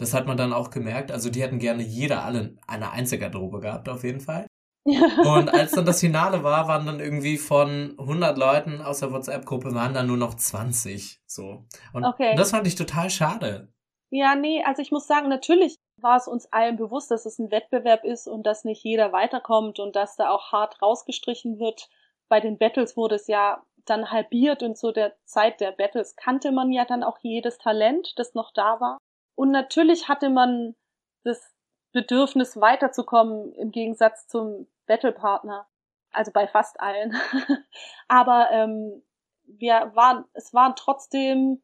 das 0.00 0.14
hat 0.14 0.26
man 0.26 0.38
dann 0.38 0.54
auch 0.54 0.70
gemerkt. 0.70 1.12
Also 1.12 1.28
die 1.28 1.42
hätten 1.42 1.58
gerne 1.58 1.82
jeder 1.82 2.24
alle 2.24 2.56
eine 2.66 2.90
Einzelgarderobe 2.90 3.60
gehabt, 3.60 3.88
auf 3.90 4.02
jeden 4.02 4.20
Fall. 4.20 4.46
Und 4.86 5.52
als 5.52 5.72
dann 5.72 5.84
das 5.84 6.00
Finale 6.00 6.42
war, 6.42 6.66
waren 6.68 6.86
dann 6.86 7.00
irgendwie 7.00 7.36
von 7.36 7.94
100 7.98 8.38
Leuten 8.38 8.80
aus 8.80 9.00
der 9.00 9.12
WhatsApp-Gruppe 9.12 9.74
waren 9.74 9.92
dann 9.92 10.06
nur 10.06 10.16
noch 10.16 10.34
20. 10.34 11.20
So. 11.26 11.66
Und 11.92 12.04
okay. 12.04 12.34
das 12.34 12.52
fand 12.52 12.66
ich 12.66 12.76
total 12.76 13.10
schade. 13.10 13.68
Ja, 14.08 14.34
nee, 14.34 14.64
also 14.64 14.80
ich 14.80 14.90
muss 14.90 15.06
sagen, 15.06 15.28
natürlich 15.28 15.76
war 15.98 16.16
es 16.16 16.26
uns 16.26 16.50
allen 16.50 16.76
bewusst, 16.76 17.10
dass 17.10 17.26
es 17.26 17.38
ein 17.38 17.50
Wettbewerb 17.50 18.04
ist 18.04 18.26
und 18.26 18.46
dass 18.46 18.64
nicht 18.64 18.82
jeder 18.82 19.12
weiterkommt 19.12 19.78
und 19.80 19.94
dass 19.96 20.16
da 20.16 20.30
auch 20.30 20.50
hart 20.50 20.80
rausgestrichen 20.80 21.58
wird. 21.58 21.90
Bei 22.30 22.40
den 22.40 22.56
Battles 22.56 22.96
wurde 22.96 23.16
es 23.16 23.26
ja 23.26 23.62
dann 23.84 24.10
halbiert 24.10 24.62
und 24.62 24.78
zu 24.78 24.92
der 24.92 25.14
Zeit 25.24 25.60
der 25.60 25.72
Battles 25.72 26.16
kannte 26.16 26.52
man 26.52 26.72
ja 26.72 26.86
dann 26.86 27.02
auch 27.02 27.18
jedes 27.20 27.58
Talent, 27.58 28.14
das 28.16 28.34
noch 28.34 28.50
da 28.52 28.80
war. 28.80 28.98
Und 29.40 29.52
natürlich 29.52 30.06
hatte 30.06 30.28
man 30.28 30.76
das 31.24 31.54
Bedürfnis 31.92 32.60
weiterzukommen 32.60 33.54
im 33.54 33.70
Gegensatz 33.70 34.28
zum 34.28 34.66
Battlepartner. 34.86 35.66
Also 36.12 36.30
bei 36.30 36.46
fast 36.46 36.78
allen. 36.78 37.16
Aber 38.08 38.50
ähm, 38.50 39.02
wir 39.44 39.92
waren, 39.94 40.26
es 40.34 40.52
waren 40.52 40.74
trotzdem 40.76 41.62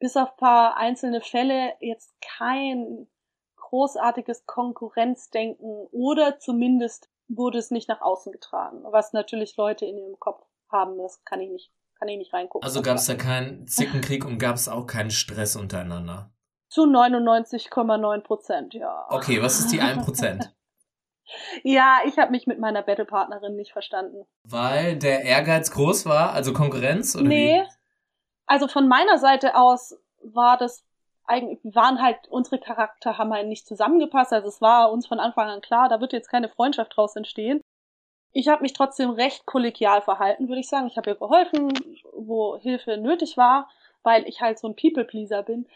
bis 0.00 0.16
auf 0.16 0.36
paar 0.36 0.76
einzelne 0.76 1.20
Fälle 1.20 1.74
jetzt 1.78 2.12
kein 2.20 3.06
großartiges 3.54 4.44
Konkurrenzdenken 4.46 5.86
oder 5.92 6.40
zumindest 6.40 7.08
wurde 7.28 7.58
es 7.58 7.70
nicht 7.70 7.88
nach 7.88 8.00
außen 8.00 8.32
getragen, 8.32 8.82
was 8.90 9.12
natürlich 9.12 9.56
Leute 9.56 9.86
in 9.86 9.96
ihrem 9.96 10.18
Kopf 10.18 10.44
haben, 10.72 10.98
das 10.98 11.24
kann 11.24 11.40
ich 11.40 11.50
nicht, 11.50 11.72
kann 12.00 12.08
ich 12.08 12.18
nicht 12.18 12.34
reingucken. 12.34 12.64
Also 12.66 12.82
gab 12.82 12.96
es 12.96 13.06
da 13.06 13.14
keinen 13.14 13.64
Zickenkrieg 13.68 14.24
und 14.24 14.38
gab 14.38 14.56
es 14.56 14.68
auch 14.68 14.88
keinen 14.88 15.12
Stress 15.12 15.54
untereinander? 15.54 16.32
Zu 16.72 16.84
99,9 16.84 18.20
Prozent, 18.22 18.72
ja. 18.72 19.04
Okay, 19.10 19.42
was 19.42 19.58
ist 19.58 19.72
die 19.72 19.82
1 19.82 20.06
Prozent? 20.06 20.54
ja, 21.64 21.98
ich 22.06 22.18
habe 22.18 22.30
mich 22.30 22.46
mit 22.46 22.58
meiner 22.58 22.80
Battlepartnerin 22.80 23.56
nicht 23.56 23.72
verstanden. 23.72 24.24
Weil 24.44 24.96
der 24.96 25.22
Ehrgeiz 25.22 25.70
groß 25.72 26.06
war, 26.06 26.32
also 26.32 26.54
Konkurrenz? 26.54 27.14
Oder 27.14 27.24
nee, 27.24 27.60
wie? 27.60 27.68
also 28.46 28.68
von 28.68 28.88
meiner 28.88 29.18
Seite 29.18 29.54
aus 29.54 30.00
war 30.22 30.56
das 30.56 30.82
eigentlich, 31.26 31.58
waren 31.62 32.00
halt, 32.00 32.16
unsere 32.30 32.58
Charakter 32.58 33.18
haben 33.18 33.34
halt 33.34 33.48
nicht 33.48 33.66
zusammengepasst, 33.66 34.32
also 34.32 34.48
es 34.48 34.62
war 34.62 34.90
uns 34.92 35.06
von 35.06 35.20
Anfang 35.20 35.50
an 35.50 35.60
klar, 35.60 35.90
da 35.90 36.00
wird 36.00 36.14
jetzt 36.14 36.30
keine 36.30 36.48
Freundschaft 36.48 36.96
draus 36.96 37.16
entstehen. 37.16 37.60
Ich 38.32 38.48
habe 38.48 38.62
mich 38.62 38.72
trotzdem 38.72 39.10
recht 39.10 39.44
kollegial 39.44 40.00
verhalten, 40.00 40.48
würde 40.48 40.60
ich 40.60 40.70
sagen. 40.70 40.86
Ich 40.86 40.96
habe 40.96 41.10
ihr 41.10 41.16
geholfen, 41.16 41.74
wo 42.14 42.56
Hilfe 42.56 42.96
nötig 42.96 43.36
war, 43.36 43.68
weil 44.02 44.26
ich 44.26 44.40
halt 44.40 44.58
so 44.58 44.68
ein 44.68 44.74
People-Pleaser 44.74 45.42
bin 45.42 45.66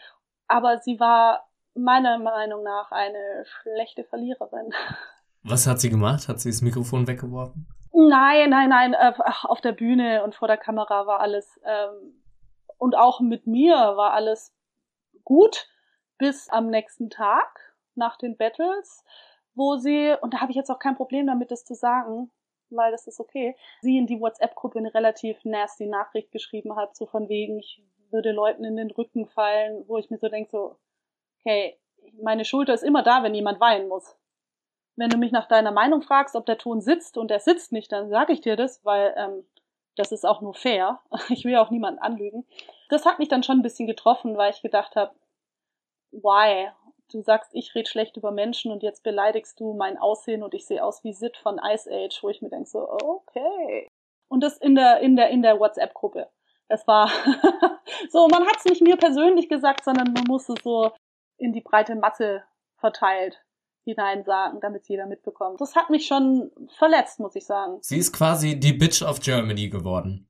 aber 0.47 0.79
sie 0.79 0.99
war 0.99 1.47
meiner 1.75 2.17
Meinung 2.17 2.63
nach 2.63 2.91
eine 2.91 3.45
schlechte 3.45 4.03
Verliererin. 4.03 4.73
Was 5.43 5.67
hat 5.67 5.79
sie 5.79 5.89
gemacht? 5.89 6.27
Hat 6.27 6.39
sie 6.39 6.49
das 6.49 6.61
Mikrofon 6.61 7.07
weggeworfen? 7.07 7.67
Nein, 7.93 8.49
nein, 8.49 8.69
nein. 8.69 8.93
Äh, 8.93 9.13
auf 9.43 9.61
der 9.61 9.71
Bühne 9.71 10.23
und 10.23 10.35
vor 10.35 10.47
der 10.47 10.57
Kamera 10.57 11.07
war 11.07 11.19
alles 11.19 11.59
ähm, 11.63 12.21
und 12.77 12.95
auch 12.95 13.21
mit 13.21 13.47
mir 13.47 13.75
war 13.75 14.13
alles 14.13 14.53
gut 15.23 15.67
bis 16.17 16.49
am 16.49 16.67
nächsten 16.67 17.09
Tag 17.09 17.75
nach 17.95 18.17
den 18.17 18.37
Battles, 18.37 19.03
wo 19.55 19.77
sie 19.77 20.15
und 20.21 20.33
da 20.33 20.41
habe 20.41 20.51
ich 20.51 20.55
jetzt 20.55 20.69
auch 20.69 20.79
kein 20.79 20.95
Problem 20.95 21.27
damit, 21.27 21.51
das 21.51 21.65
zu 21.65 21.73
sagen, 21.73 22.31
weil 22.69 22.91
das 22.91 23.07
ist 23.07 23.19
okay. 23.19 23.55
Sie 23.81 23.97
in 23.97 24.07
die 24.07 24.19
WhatsApp-Gruppe 24.19 24.79
eine 24.79 24.93
relativ 24.93 25.43
nasty 25.43 25.87
Nachricht 25.87 26.31
geschrieben 26.31 26.75
hat, 26.75 26.95
so 26.95 27.05
von 27.05 27.29
wegen, 27.29 27.59
ich 27.59 27.81
würde 28.11 28.31
Leuten 28.31 28.63
in 28.63 28.77
den 28.77 28.91
Rücken 28.91 29.27
fallen, 29.27 29.83
wo 29.87 29.97
ich 29.97 30.09
mir 30.09 30.17
so 30.17 30.29
denke, 30.29 30.49
so, 30.51 30.75
okay, 31.39 31.77
meine 32.21 32.45
Schulter 32.45 32.73
ist 32.73 32.83
immer 32.83 33.03
da, 33.03 33.23
wenn 33.23 33.35
jemand 33.35 33.59
weinen 33.59 33.87
muss. 33.87 34.15
Wenn 34.95 35.09
du 35.09 35.17
mich 35.17 35.31
nach 35.31 35.47
deiner 35.47 35.71
Meinung 35.71 36.01
fragst, 36.01 36.35
ob 36.35 36.45
der 36.45 36.57
Ton 36.57 36.81
sitzt 36.81 37.17
und 37.17 37.29
er 37.29 37.39
sitzt 37.39 37.71
nicht, 37.71 37.91
dann 37.91 38.09
sage 38.09 38.33
ich 38.33 38.41
dir 38.41 38.55
das, 38.55 38.83
weil 38.83 39.13
ähm, 39.15 39.45
das 39.95 40.11
ist 40.11 40.25
auch 40.25 40.41
nur 40.41 40.53
fair. 40.53 40.99
Ich 41.29 41.45
will 41.45 41.57
auch 41.57 41.69
niemanden 41.69 41.99
anlügen. 41.99 42.45
Das 42.89 43.05
hat 43.05 43.19
mich 43.19 43.27
dann 43.27 43.43
schon 43.43 43.59
ein 43.59 43.63
bisschen 43.63 43.87
getroffen, 43.87 44.37
weil 44.37 44.51
ich 44.51 44.61
gedacht 44.61 44.95
habe, 44.95 45.13
why? 46.11 46.69
Du 47.11 47.21
sagst, 47.21 47.51
ich 47.53 47.73
rede 47.73 47.89
schlecht 47.89 48.17
über 48.17 48.31
Menschen 48.31 48.71
und 48.71 48.83
jetzt 48.83 49.03
beleidigst 49.03 49.59
du 49.59 49.73
mein 49.73 49.97
Aussehen 49.97 50.43
und 50.43 50.53
ich 50.53 50.65
sehe 50.65 50.83
aus 50.83 51.03
wie 51.03 51.13
Sid 51.13 51.37
von 51.37 51.59
Ice 51.63 51.89
Age, 51.89 52.21
wo 52.21 52.29
ich 52.29 52.41
mir 52.41 52.49
denke 52.49 52.69
so, 52.69 52.89
okay. 52.89 53.87
Und 54.27 54.41
das 54.43 54.57
in 54.57 54.75
der 54.75 54.99
in 54.99 55.15
der 55.15 55.29
in 55.29 55.41
der 55.41 55.59
WhatsApp-Gruppe. 55.59 56.29
Es 56.69 56.85
war 56.87 57.09
so, 58.09 58.27
man 58.27 58.45
hat 58.45 58.57
es 58.57 58.65
nicht 58.65 58.81
mir 58.81 58.97
persönlich 58.97 59.49
gesagt, 59.49 59.83
sondern 59.85 60.13
man 60.13 60.23
musste 60.27 60.55
so 60.63 60.91
in 61.37 61.53
die 61.53 61.61
breite 61.61 61.95
Masse 61.95 62.43
verteilt 62.77 63.41
hinein 63.83 64.25
sagen, 64.25 64.59
damit 64.59 64.87
jeder 64.89 65.05
mitbekommt. 65.05 65.61
Das 65.61 65.75
hat 65.75 65.89
mich 65.89 66.07
schon 66.07 66.51
verletzt, 66.77 67.19
muss 67.19 67.35
ich 67.35 67.45
sagen. 67.45 67.77
Sie 67.81 67.97
ist 67.97 68.11
quasi 68.11 68.59
die 68.59 68.73
Bitch 68.73 69.01
of 69.01 69.21
Germany 69.21 69.69
geworden. 69.69 70.29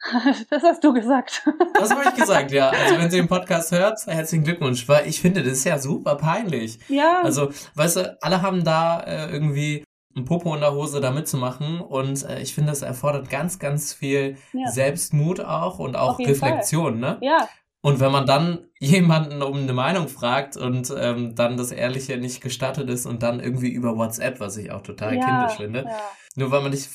das 0.50 0.62
hast 0.62 0.82
du 0.84 0.94
gesagt. 0.94 1.46
das 1.74 1.90
habe 1.90 2.04
ich 2.04 2.14
gesagt, 2.14 2.50
ja. 2.50 2.70
Also 2.70 2.96
wenn 2.98 3.10
sie 3.10 3.18
den 3.18 3.28
Podcast 3.28 3.72
hört, 3.72 4.06
herzlichen 4.06 4.44
Glückwunsch, 4.44 4.88
weil 4.88 5.06
ich 5.06 5.20
finde, 5.20 5.42
das 5.42 5.54
ist 5.54 5.64
ja 5.64 5.78
super 5.78 6.16
peinlich. 6.16 6.78
Ja. 6.88 7.20
Also, 7.22 7.50
weißt 7.74 7.96
du, 7.96 8.18
alle 8.22 8.40
haben 8.40 8.64
da 8.64 9.00
äh, 9.00 9.30
irgendwie 9.32 9.84
ein 10.18 10.24
Popo 10.24 10.54
in 10.54 10.60
der 10.60 10.74
Hose 10.74 11.00
da 11.00 11.10
mitzumachen. 11.10 11.80
Und 11.80 12.24
äh, 12.24 12.40
ich 12.40 12.54
finde, 12.54 12.70
das 12.70 12.82
erfordert 12.82 13.30
ganz, 13.30 13.58
ganz 13.58 13.92
viel 13.94 14.36
ja. 14.52 14.66
Selbstmut 14.68 15.40
auch 15.40 15.78
und 15.78 15.96
auch 15.96 16.18
Reflexion, 16.18 17.00
Fall. 17.00 17.12
ne? 17.14 17.18
Ja. 17.22 17.48
Und 17.80 18.00
wenn 18.00 18.10
man 18.10 18.26
dann 18.26 18.68
jemanden 18.80 19.42
um 19.42 19.56
eine 19.56 19.72
Meinung 19.72 20.08
fragt 20.08 20.56
und 20.56 20.92
ähm, 20.96 21.34
dann 21.34 21.56
das 21.56 21.72
Ehrliche 21.72 22.16
nicht 22.18 22.40
gestattet 22.40 22.90
ist 22.90 23.06
und 23.06 23.22
dann 23.22 23.40
irgendwie 23.40 23.70
über 23.70 23.96
WhatsApp, 23.96 24.40
was 24.40 24.56
ich 24.56 24.72
auch 24.72 24.82
total 24.82 25.16
ja, 25.16 25.24
kindisch 25.24 25.56
finde, 25.56 25.84
ja. 25.88 25.98
nur 26.36 26.50
weil 26.50 26.62
man 26.62 26.72
nicht 26.72 26.90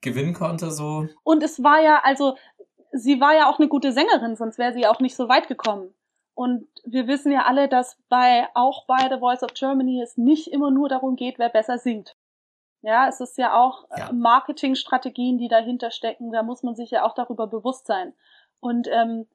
gewinnen 0.00 0.34
konnte, 0.34 0.70
so. 0.70 1.06
Und 1.24 1.42
es 1.42 1.62
war 1.62 1.82
ja, 1.82 2.00
also, 2.04 2.36
sie 2.92 3.20
war 3.20 3.34
ja 3.34 3.50
auch 3.50 3.58
eine 3.58 3.68
gute 3.68 3.92
Sängerin, 3.92 4.36
sonst 4.36 4.58
wäre 4.58 4.72
sie 4.72 4.86
auch 4.86 5.00
nicht 5.00 5.16
so 5.16 5.28
weit 5.28 5.48
gekommen. 5.48 5.92
Und 6.34 6.68
wir 6.84 7.08
wissen 7.08 7.32
ja 7.32 7.46
alle, 7.46 7.68
dass 7.68 7.98
bei, 8.08 8.46
auch 8.54 8.86
bei 8.86 9.08
The 9.10 9.18
Voice 9.18 9.42
of 9.42 9.54
Germany 9.54 10.00
es 10.00 10.16
nicht 10.16 10.46
immer 10.52 10.70
nur 10.70 10.88
darum 10.88 11.16
geht, 11.16 11.36
wer 11.40 11.48
besser 11.48 11.78
singt. 11.78 12.14
Ja, 12.82 13.08
es 13.08 13.20
ist 13.20 13.38
ja 13.38 13.58
auch 13.58 13.90
äh, 13.90 14.00
ja. 14.00 14.12
Marketingstrategien, 14.12 15.38
die 15.38 15.48
dahinter 15.48 15.90
stecken. 15.90 16.30
Da 16.32 16.42
muss 16.42 16.62
man 16.62 16.76
sich 16.76 16.90
ja 16.90 17.04
auch 17.04 17.14
darüber 17.14 17.46
bewusst 17.46 17.86
sein. 17.86 18.14
Und 18.60 18.88
ähm, 18.88 19.26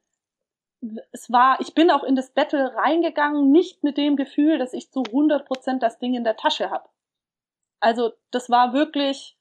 es 1.12 1.32
war, 1.32 1.60
ich 1.62 1.74
bin 1.74 1.92
auch 1.92 2.04
in 2.04 2.16
das 2.16 2.32
Battle 2.32 2.76
reingegangen, 2.76 3.52
nicht 3.52 3.84
mit 3.84 3.98
dem 3.98 4.16
Gefühl, 4.16 4.58
dass 4.58 4.74
ich 4.74 4.92
zu 4.92 5.04
100 5.04 5.46
Prozent 5.46 5.84
das 5.84 6.00
Ding 6.00 6.14
in 6.14 6.24
der 6.24 6.36
Tasche 6.36 6.70
habe. 6.70 6.90
Also 7.80 8.14
das 8.32 8.50
war 8.50 8.74
wirklich, 8.74 9.38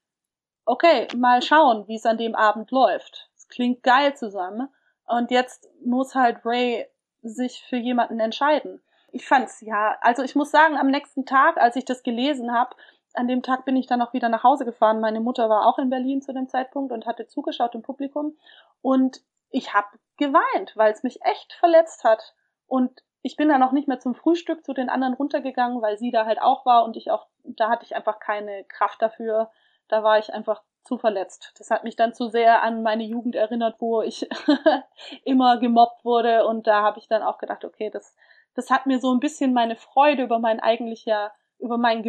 okay, 0.65 1.07
mal 1.15 1.41
schauen, 1.41 1.87
wie 1.87 1.95
es 1.95 2.05
an 2.05 2.17
dem 2.17 2.35
Abend 2.35 2.71
läuft. 2.71 3.29
Es 3.35 3.47
klingt 3.47 3.83
geil 3.83 4.15
zusammen. 4.15 4.69
Und 5.05 5.31
jetzt 5.31 5.69
muss 5.85 6.15
halt 6.15 6.45
Ray 6.45 6.87
sich 7.21 7.63
für 7.67 7.77
jemanden 7.77 8.19
entscheiden. 8.19 8.81
Ich 9.11 9.27
fand's 9.27 9.61
ja, 9.61 9.97
also 10.01 10.23
ich 10.23 10.35
muss 10.35 10.51
sagen, 10.51 10.75
am 10.75 10.87
nächsten 10.87 11.25
Tag, 11.25 11.57
als 11.57 11.75
ich 11.75 11.85
das 11.85 12.03
gelesen 12.03 12.51
habe, 12.51 12.75
an 13.13 13.27
dem 13.27 13.43
Tag 13.43 13.65
bin 13.65 13.75
ich 13.75 13.87
dann 13.87 14.01
auch 14.01 14.13
wieder 14.13 14.29
nach 14.29 14.43
Hause 14.43 14.65
gefahren. 14.65 14.99
Meine 14.99 15.19
Mutter 15.19 15.49
war 15.49 15.67
auch 15.67 15.77
in 15.77 15.89
Berlin 15.89 16.21
zu 16.21 16.33
dem 16.33 16.47
Zeitpunkt 16.47 16.91
und 16.91 17.05
hatte 17.05 17.27
zugeschaut 17.27 17.75
im 17.75 17.81
Publikum. 17.81 18.37
Und 18.81 19.21
ich 19.49 19.73
habe 19.73 19.87
geweint, 20.17 20.75
weil 20.75 20.91
es 20.91 21.03
mich 21.03 21.21
echt 21.23 21.53
verletzt 21.53 22.03
hat. 22.03 22.33
Und 22.67 23.03
ich 23.21 23.35
bin 23.35 23.49
dann 23.49 23.63
auch 23.63 23.71
nicht 23.71 23.87
mehr 23.87 23.99
zum 23.99 24.15
Frühstück 24.15 24.65
zu 24.65 24.73
den 24.73 24.89
anderen 24.89 25.13
runtergegangen, 25.13 25.81
weil 25.81 25.97
sie 25.97 26.11
da 26.11 26.25
halt 26.25 26.41
auch 26.41 26.65
war 26.65 26.83
und 26.83 26.97
ich 26.97 27.11
auch, 27.11 27.27
da 27.43 27.69
hatte 27.69 27.85
ich 27.85 27.95
einfach 27.95 28.19
keine 28.19 28.65
Kraft 28.65 29.01
dafür, 29.01 29.49
da 29.87 30.03
war 30.03 30.19
ich 30.19 30.33
einfach 30.33 30.61
zu 30.83 30.97
verletzt. 30.97 31.53
Das 31.57 31.71
hat 31.71 31.85
mich 31.85 31.95
dann 31.95 32.13
zu 32.13 32.27
sehr 32.27 32.61
an 32.61 32.83
meine 32.83 33.03
Jugend 33.03 33.35
erinnert, 33.35 33.77
wo 33.79 34.01
ich 34.01 34.27
immer 35.23 35.57
gemobbt 35.57 36.03
wurde 36.03 36.45
und 36.45 36.67
da 36.67 36.81
habe 36.81 36.99
ich 36.99 37.07
dann 37.07 37.23
auch 37.23 37.37
gedacht, 37.37 37.63
okay, 37.63 37.89
das 37.89 38.15
das 38.55 38.69
hat 38.69 38.85
mir 38.85 38.99
so 38.99 39.11
ein 39.11 39.19
bisschen 39.19 39.53
meine 39.53 39.75
Freude 39.75 40.23
über 40.23 40.39
mein 40.39 40.59
eigentlicher 40.59 41.31
über 41.59 41.77
mein 41.77 42.03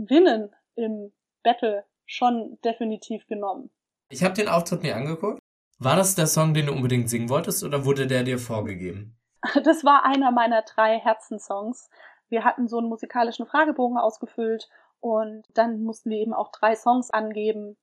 Gewinnen 0.00 0.50
im 0.76 1.12
Battle 1.42 1.84
schon 2.06 2.58
definitiv 2.64 3.26
genommen. 3.26 3.70
Ich 4.08 4.24
habe 4.24 4.34
den 4.34 4.48
Auftritt 4.48 4.82
mir 4.82 4.96
angeguckt. 4.96 5.40
War 5.78 5.96
das 5.96 6.14
der 6.14 6.26
Song, 6.26 6.52
den 6.54 6.66
du 6.66 6.72
unbedingt 6.72 7.08
singen 7.08 7.28
wolltest 7.28 7.62
oder 7.64 7.84
wurde 7.84 8.06
der 8.06 8.22
dir 8.22 8.38
vorgegeben? 8.38 9.16
Das 9.64 9.84
war 9.84 10.04
einer 10.04 10.32
meiner 10.32 10.62
drei 10.62 10.98
Herzensongs. 10.98 11.88
Wir 12.28 12.44
hatten 12.44 12.68
so 12.68 12.76
einen 12.76 12.88
musikalischen 12.88 13.46
Fragebogen 13.46 13.96
ausgefüllt 13.96 14.68
und 15.00 15.44
dann 15.54 15.82
mussten 15.82 16.10
wir 16.10 16.18
eben 16.18 16.34
auch 16.34 16.52
drei 16.52 16.76
Songs 16.76 17.10
angeben, 17.10 17.78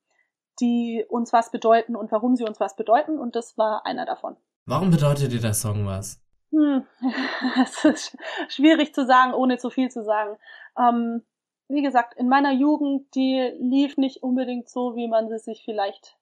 die 0.60 1.04
uns 1.08 1.32
was 1.32 1.50
bedeuten 1.50 1.96
und 1.96 2.12
warum 2.12 2.36
sie 2.36 2.44
uns 2.44 2.60
was 2.60 2.76
bedeuten 2.76 3.18
und 3.18 3.34
das 3.34 3.58
war 3.58 3.84
einer 3.86 4.06
davon. 4.06 4.36
Warum 4.66 4.90
bedeutet 4.90 5.32
dir 5.32 5.40
der 5.40 5.54
Song 5.54 5.84
was? 5.84 6.20
Hm, 6.52 6.86
es 7.62 7.84
ist 7.84 8.16
schwierig 8.48 8.94
zu 8.94 9.04
sagen, 9.04 9.34
ohne 9.34 9.58
zu 9.58 9.70
viel 9.70 9.90
zu 9.90 10.04
sagen. 10.04 10.36
Ähm, 10.78 11.24
wie 11.68 11.82
gesagt, 11.82 12.14
in 12.14 12.28
meiner 12.28 12.52
Jugend, 12.52 13.14
die 13.14 13.52
lief 13.58 13.96
nicht 13.96 14.22
unbedingt 14.22 14.68
so, 14.68 14.96
wie 14.96 15.08
man 15.08 15.28
sie 15.28 15.38
sich 15.38 15.62
vielleicht 15.64 16.18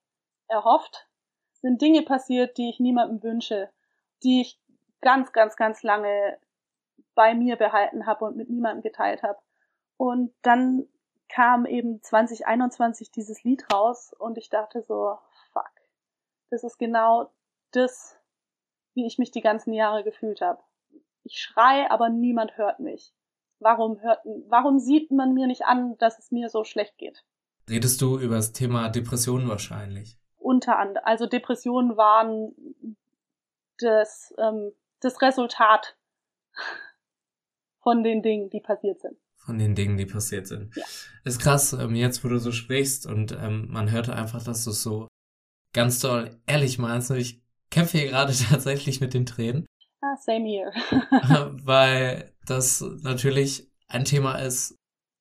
erhofft. 0.48 1.08
Sind 1.52 1.80
Dinge 1.80 2.02
passiert, 2.02 2.58
die 2.58 2.68
ich 2.68 2.80
niemandem 2.80 3.22
wünsche, 3.22 3.70
die 4.22 4.40
ich 4.40 4.60
ganz, 5.00 5.32
ganz, 5.32 5.56
ganz 5.56 5.82
lange 5.82 6.38
bei 7.14 7.34
mir 7.34 7.56
behalten 7.56 8.06
habe 8.06 8.24
und 8.24 8.36
mit 8.36 8.50
niemandem 8.50 8.82
geteilt 8.82 9.22
habe. 9.22 9.38
Und 9.96 10.34
dann 10.42 10.88
kam 11.28 11.64
eben 11.64 12.02
2021 12.02 13.10
dieses 13.10 13.42
Lied 13.44 13.72
raus 13.72 14.12
und 14.18 14.38
ich 14.38 14.50
dachte 14.50 14.82
so, 14.82 15.18
fuck, 15.52 15.70
das 16.50 16.64
ist 16.64 16.78
genau 16.78 17.30
das, 17.72 18.18
wie 18.94 19.06
ich 19.06 19.18
mich 19.18 19.30
die 19.30 19.40
ganzen 19.40 19.72
Jahre 19.72 20.04
gefühlt 20.04 20.40
habe. 20.40 20.62
Ich 21.22 21.40
schrei, 21.40 21.90
aber 21.90 22.08
niemand 22.08 22.56
hört 22.56 22.78
mich. 22.80 23.12
Warum 23.58 24.00
hört, 24.00 24.20
warum 24.48 24.78
sieht 24.78 25.10
man 25.10 25.32
mir 25.34 25.46
nicht 25.46 25.64
an, 25.64 25.96
dass 25.98 26.18
es 26.18 26.30
mir 26.30 26.48
so 26.48 26.64
schlecht 26.64 26.98
geht? 26.98 27.24
Redest 27.68 28.00
du 28.00 28.18
über 28.18 28.36
das 28.36 28.52
Thema 28.52 28.88
Depressionen 28.88 29.48
wahrscheinlich? 29.48 30.18
Unter 30.36 30.78
anderem. 30.78 31.04
Also 31.04 31.26
Depressionen 31.26 31.96
waren 31.96 32.54
das, 33.78 34.32
ähm, 34.38 34.72
das 35.00 35.20
Resultat 35.22 35.96
von 37.80 38.02
den 38.02 38.22
Dingen, 38.22 38.50
die 38.50 38.60
passiert 38.60 39.00
sind. 39.00 39.16
Von 39.36 39.58
den 39.58 39.74
Dingen, 39.74 39.96
die 39.96 40.06
passiert 40.06 40.46
sind. 40.46 40.74
Ja. 40.76 40.84
Ist 41.24 41.40
krass, 41.40 41.72
ähm, 41.72 41.94
jetzt 41.94 42.24
wo 42.24 42.28
du 42.28 42.38
so 42.38 42.52
sprichst 42.52 43.06
und 43.06 43.32
ähm, 43.32 43.68
man 43.70 43.90
hörte 43.90 44.14
einfach, 44.14 44.42
dass 44.42 44.64
du 44.64 44.70
es 44.70 44.82
so 44.82 45.08
ganz 45.72 46.00
doll 46.00 46.40
ehrlich 46.46 46.78
meinst. 46.78 47.10
Und 47.10 47.18
ich 47.18 47.40
kämpfe 47.70 47.98
hier 47.98 48.08
gerade 48.08 48.32
tatsächlich 48.50 49.00
mit 49.00 49.14
den 49.14 49.26
Tränen. 49.26 49.66
Ah, 50.02 50.16
same 50.16 50.46
here. 50.46 50.70
weil 51.64 52.32
das 52.46 52.84
natürlich 53.02 53.70
ein 53.88 54.04
Thema 54.04 54.36
ist, 54.36 54.76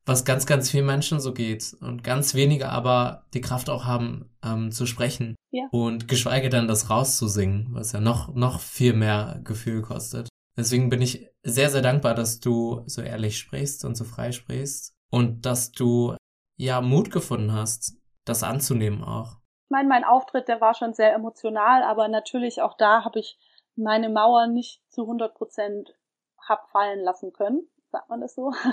was 0.05 0.23
ganz, 0.25 0.45
ganz 0.45 0.69
vielen 0.69 0.85
Menschen 0.85 1.19
so 1.19 1.33
geht 1.33 1.75
und 1.81 2.03
ganz 2.03 2.35
wenige 2.35 2.69
aber 2.69 3.25
die 3.33 3.41
Kraft 3.41 3.69
auch 3.69 3.85
haben, 3.85 4.29
ähm, 4.43 4.71
zu 4.71 4.85
sprechen 4.85 5.35
Ja. 5.51 5.67
und 5.71 6.07
geschweige 6.07 6.49
dann 6.49 6.67
das 6.67 6.89
rauszusingen, 6.89 7.69
was 7.71 7.91
ja 7.91 7.99
noch, 7.99 8.33
noch 8.35 8.59
viel 8.59 8.93
mehr 8.93 9.39
Gefühl 9.43 9.81
kostet. 9.81 10.29
Deswegen 10.57 10.89
bin 10.89 11.01
ich 11.01 11.27
sehr, 11.43 11.69
sehr 11.69 11.81
dankbar, 11.81 12.13
dass 12.13 12.39
du 12.39 12.83
so 12.85 13.01
ehrlich 13.01 13.37
sprichst 13.37 13.83
und 13.83 13.95
so 13.95 14.03
frei 14.03 14.31
sprichst 14.31 14.93
und 15.11 15.45
dass 15.45 15.71
du 15.71 16.15
ja 16.57 16.81
Mut 16.81 17.11
gefunden 17.11 17.51
hast, 17.51 17.97
das 18.25 18.43
anzunehmen 18.43 19.03
auch. 19.03 19.37
Ich 19.65 19.71
meine, 19.71 19.89
mein 19.89 20.03
Auftritt, 20.03 20.47
der 20.47 20.61
war 20.61 20.75
schon 20.75 20.93
sehr 20.93 21.13
emotional, 21.13 21.83
aber 21.83 22.07
natürlich 22.07 22.61
auch 22.61 22.77
da 22.77 23.03
habe 23.03 23.19
ich 23.19 23.37
meine 23.75 24.09
Mauer 24.09 24.47
nicht 24.47 24.81
zu 24.91 25.01
100 25.03 25.35
Prozent 25.35 25.95
hab 26.39 26.69
fallen 26.69 27.01
lassen 27.01 27.33
können. 27.33 27.67
Sagt 27.91 28.09
man 28.09 28.21
das 28.21 28.35
so? 28.35 28.51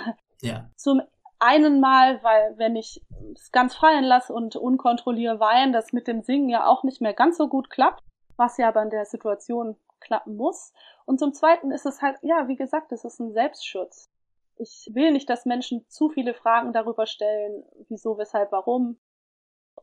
Ja. 0.45 0.69
Zum 0.75 1.01
einen 1.39 1.79
Mal, 1.79 2.21
weil 2.25 2.59
wenn 2.59 2.75
ich 2.75 3.01
es 3.37 3.53
ganz 3.53 3.77
fallen 3.77 4.03
lasse 4.03 4.33
und 4.33 4.57
unkontrolliere 4.57 5.39
weinen, 5.39 5.73
das 5.73 5.93
mit 5.93 6.09
dem 6.09 6.23
Singen 6.23 6.49
ja 6.49 6.67
auch 6.67 6.83
nicht 6.83 7.01
mehr 7.01 7.15
ganz 7.15 7.37
so 7.37 7.49
gut 7.49 7.71
klappt, 7.71 8.03
was 8.37 8.57
ja 8.59 8.67
aber 8.67 8.83
in 8.83 8.91
der 8.91 9.05
Situation 9.05 9.77
klappen 10.01 10.37
muss. 10.37 10.73
Und 11.05 11.19
zum 11.19 11.33
zweiten 11.33 11.71
ist 11.71 11.87
es 11.87 12.03
halt, 12.03 12.19
ja, 12.23 12.49
wie 12.49 12.57
gesagt, 12.57 12.93
es 12.93 13.05
ist 13.05 13.21
ein 13.21 13.33
Selbstschutz. 13.33 14.11
Ich 14.57 14.91
will 14.95 15.13
nicht, 15.13 15.31
dass 15.31 15.47
Menschen 15.47 15.89
zu 15.89 16.09
viele 16.11 16.35
Fragen 16.35 16.73
darüber 16.73 17.07
stellen, 17.07 17.65
wieso, 17.89 18.19
weshalb, 18.19 18.53
warum. 18.53 18.99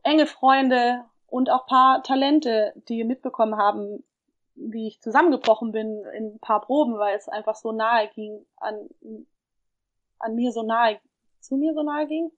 Enge 0.02 0.26
Freunde 0.26 1.04
und 1.26 1.50
auch 1.50 1.66
paar 1.66 2.02
Talente, 2.02 2.72
die 2.88 3.04
mitbekommen 3.04 3.56
haben, 3.56 4.04
wie 4.60 4.88
ich 4.88 5.00
zusammengebrochen 5.00 5.72
bin 5.72 6.04
in 6.16 6.34
ein 6.34 6.38
paar 6.38 6.60
Proben, 6.60 6.98
weil 6.98 7.16
es 7.16 7.28
einfach 7.28 7.56
so 7.56 7.72
nahe 7.72 8.08
ging, 8.14 8.44
an, 8.56 8.88
an 10.18 10.34
mir 10.34 10.52
so 10.52 10.62
nahe, 10.62 11.00
zu 11.40 11.56
mir 11.56 11.74
so 11.74 11.82
nahe 11.82 12.06
ging. 12.06 12.30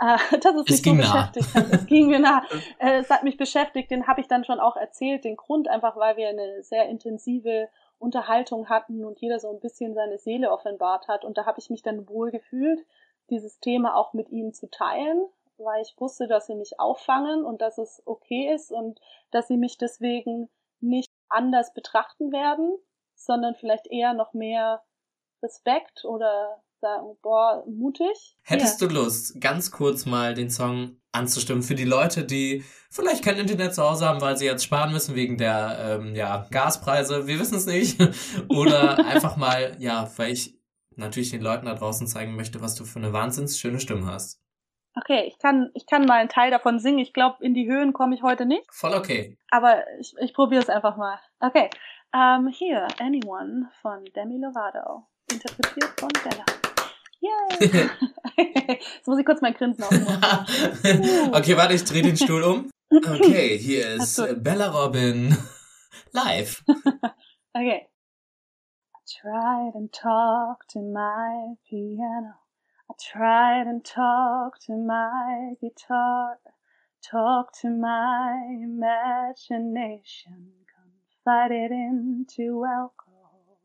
Äh, 0.00 0.16
das 0.40 0.54
ist 0.54 0.62
Es 0.62 0.70
mich 0.70 0.76
so 0.76 0.82
ging 0.82 0.96
nah. 0.96 1.02
beschäftigt 1.02 1.54
hat. 1.54 1.72
Es 1.72 1.86
ging 1.86 2.06
mir 2.08 2.18
nah. 2.18 2.42
Äh, 2.78 2.98
es 2.98 3.10
hat 3.10 3.22
mich 3.22 3.36
beschäftigt, 3.36 3.90
den 3.90 4.06
habe 4.06 4.20
ich 4.20 4.28
dann 4.28 4.44
schon 4.44 4.58
auch 4.58 4.76
erzählt, 4.76 5.24
den 5.24 5.36
Grund 5.36 5.68
einfach, 5.68 5.96
weil 5.96 6.16
wir 6.16 6.28
eine 6.28 6.62
sehr 6.62 6.88
intensive 6.88 7.68
Unterhaltung 7.98 8.68
hatten 8.68 9.04
und 9.04 9.20
jeder 9.20 9.38
so 9.38 9.50
ein 9.50 9.60
bisschen 9.60 9.94
seine 9.94 10.18
Seele 10.18 10.50
offenbart 10.50 11.08
hat. 11.08 11.24
Und 11.24 11.36
da 11.36 11.44
habe 11.44 11.60
ich 11.60 11.68
mich 11.68 11.82
dann 11.82 12.08
wohl 12.08 12.30
gefühlt, 12.30 12.80
dieses 13.28 13.60
Thema 13.60 13.94
auch 13.94 14.14
mit 14.14 14.30
ihnen 14.30 14.54
zu 14.54 14.68
teilen, 14.70 15.26
weil 15.58 15.82
ich 15.82 15.94
wusste, 15.98 16.26
dass 16.26 16.46
sie 16.46 16.54
mich 16.54 16.80
auffangen 16.80 17.44
und 17.44 17.60
dass 17.60 17.78
es 17.78 18.02
okay 18.06 18.52
ist 18.52 18.72
und 18.72 19.00
dass 19.30 19.46
sie 19.48 19.58
mich 19.58 19.76
deswegen 19.76 20.48
nicht 20.80 21.10
anders 21.30 21.72
betrachten 21.74 22.32
werden, 22.32 22.76
sondern 23.14 23.54
vielleicht 23.54 23.86
eher 23.86 24.14
noch 24.14 24.34
mehr 24.34 24.82
Respekt 25.42 26.04
oder 26.04 26.62
sagen, 26.80 27.16
boah, 27.22 27.64
mutig. 27.66 28.36
Hättest 28.42 28.80
du 28.80 28.86
Lust, 28.86 29.40
ganz 29.40 29.70
kurz 29.70 30.06
mal 30.06 30.34
den 30.34 30.50
Song 30.50 30.96
anzustimmen 31.12 31.62
für 31.62 31.74
die 31.74 31.84
Leute, 31.84 32.24
die 32.24 32.64
vielleicht 32.90 33.24
kein 33.24 33.36
Internet 33.36 33.74
zu 33.74 33.82
Hause 33.82 34.06
haben, 34.06 34.20
weil 34.20 34.36
sie 34.36 34.46
jetzt 34.46 34.64
sparen 34.64 34.92
müssen 34.92 35.14
wegen 35.14 35.36
der 35.36 36.00
ähm, 36.00 36.14
ja, 36.14 36.46
Gaspreise, 36.50 37.26
wir 37.26 37.38
wissen 37.38 37.56
es 37.56 37.66
nicht. 37.66 38.00
Oder 38.48 39.04
einfach 39.06 39.36
mal, 39.36 39.76
ja, 39.78 40.10
weil 40.16 40.32
ich 40.32 40.58
natürlich 40.96 41.30
den 41.30 41.42
Leuten 41.42 41.66
da 41.66 41.74
draußen 41.74 42.06
zeigen 42.06 42.36
möchte, 42.36 42.60
was 42.60 42.74
du 42.74 42.84
für 42.84 42.98
eine 42.98 43.12
wahnsinns 43.12 43.58
schöne 43.58 43.80
Stimme 43.80 44.06
hast. 44.06 44.40
Okay, 44.96 45.24
ich 45.26 45.38
kann, 45.38 45.70
ich 45.74 45.86
kann 45.86 46.04
mal 46.04 46.20
einen 46.20 46.28
Teil 46.28 46.50
davon 46.50 46.78
singen. 46.78 46.98
Ich 46.98 47.12
glaube, 47.12 47.44
in 47.44 47.54
die 47.54 47.70
Höhen 47.70 47.92
komme 47.92 48.14
ich 48.14 48.22
heute 48.22 48.44
nicht, 48.44 48.64
Voll 48.72 48.94
okay. 48.94 49.38
aber 49.50 49.84
ich, 49.98 50.14
ich 50.20 50.34
probiere 50.34 50.62
es 50.62 50.68
einfach 50.68 50.96
mal. 50.96 51.18
Okay, 51.38 51.70
ähm, 52.12 52.48
hier, 52.48 52.88
Anyone 52.98 53.70
von 53.80 54.04
Demi 54.16 54.38
Lovato, 54.38 55.06
interpretiert 55.30 55.92
von 55.98 56.08
Bella. 56.24 56.44
Yay! 57.20 57.90
Jetzt 58.78 59.06
muss 59.06 59.18
ich 59.18 59.26
kurz 59.26 59.42
mein 59.42 59.54
Grinsen 59.54 59.84
aufmachen. 59.84 61.34
okay, 61.34 61.56
warte, 61.56 61.74
ich 61.74 61.84
drehe 61.84 62.02
den 62.02 62.16
Stuhl 62.16 62.42
um. 62.42 62.70
Okay, 62.90 63.58
hier 63.58 63.94
ist. 63.94 64.20
Bella 64.42 64.70
Robin 64.70 65.36
live. 66.12 66.64
Okay. 67.52 67.86
I 68.94 69.20
tried 69.20 69.74
and 69.74 69.92
talked 69.92 70.70
to 70.70 70.80
my 70.80 71.54
piano. 71.68 72.34
Tried 73.02 73.66
and 73.66 73.82
talked 73.82 74.66
to 74.66 74.76
my 74.76 75.54
guitar. 75.58 76.38
Talked 77.02 77.58
to 77.62 77.70
my 77.70 78.46
imagination. 78.62 80.52
Confided 81.24 81.70
into 81.72 82.66
alcohol. 82.66 83.58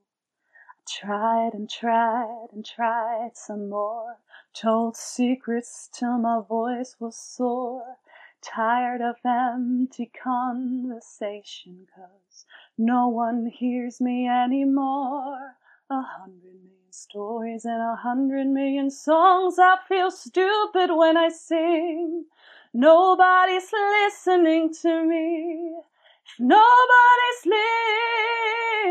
I 0.70 0.76
tried 0.88 1.54
and 1.54 1.70
tried 1.70 2.48
and 2.54 2.66
tried 2.66 3.36
some 3.36 3.68
more. 3.70 4.20
Told 4.54 4.96
secrets 4.96 5.90
till 5.92 6.18
my 6.18 6.40
voice 6.40 6.96
was 6.98 7.18
sore. 7.18 7.98
Tired 8.42 9.02
of 9.02 9.18
empty 9.26 10.06
conversation, 10.06 11.88
cause 11.94 12.46
no 12.78 13.10
one 13.10 13.48
hears 13.48 14.00
me 14.00 14.30
anymore. 14.30 15.58
A 15.90 16.02
hundred 16.02 16.56
million 16.64 16.92
stories 16.92 17.64
and 17.66 17.82
a 17.82 17.96
hundred 17.96 18.48
million 18.48 18.92
songs. 18.92 19.58
I 19.60 19.78
feel 19.88 20.12
stupid 20.12 20.90
when 20.94 21.16
I 21.16 21.30
sing. 21.30 22.26
Nobody's 22.74 23.72
listening 23.72 24.74
to 24.82 25.06
me. 25.06 25.78
If 26.26 26.40
nobody's 26.40 27.46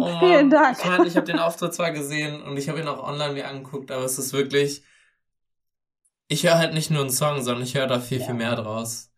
Oh, 0.00 0.18
Vielen 0.18 0.50
Dank. 0.50 0.76
Ich 0.78 0.84
meine, 0.84 1.06
ich 1.06 1.16
habe 1.16 1.26
den 1.26 1.38
Auftritt 1.38 1.72
zwar 1.72 1.92
gesehen 1.92 2.42
und 2.42 2.56
ich 2.56 2.68
habe 2.68 2.80
ihn 2.80 2.88
auch 2.88 3.00
online 3.06 3.34
mir 3.34 3.46
angeguckt, 3.48 3.92
aber 3.92 4.04
es 4.04 4.18
ist 4.18 4.32
wirklich. 4.32 4.82
Ich 6.26 6.42
höre 6.44 6.58
halt 6.58 6.74
nicht 6.74 6.90
nur 6.90 7.02
einen 7.02 7.10
Song, 7.10 7.40
sondern 7.42 7.62
ich 7.62 7.76
höre 7.76 7.86
da 7.86 8.00
viel, 8.00 8.18
Ja. 8.18 8.26
viel 8.26 8.34
mehr 8.34 8.56
draus. 8.56 9.12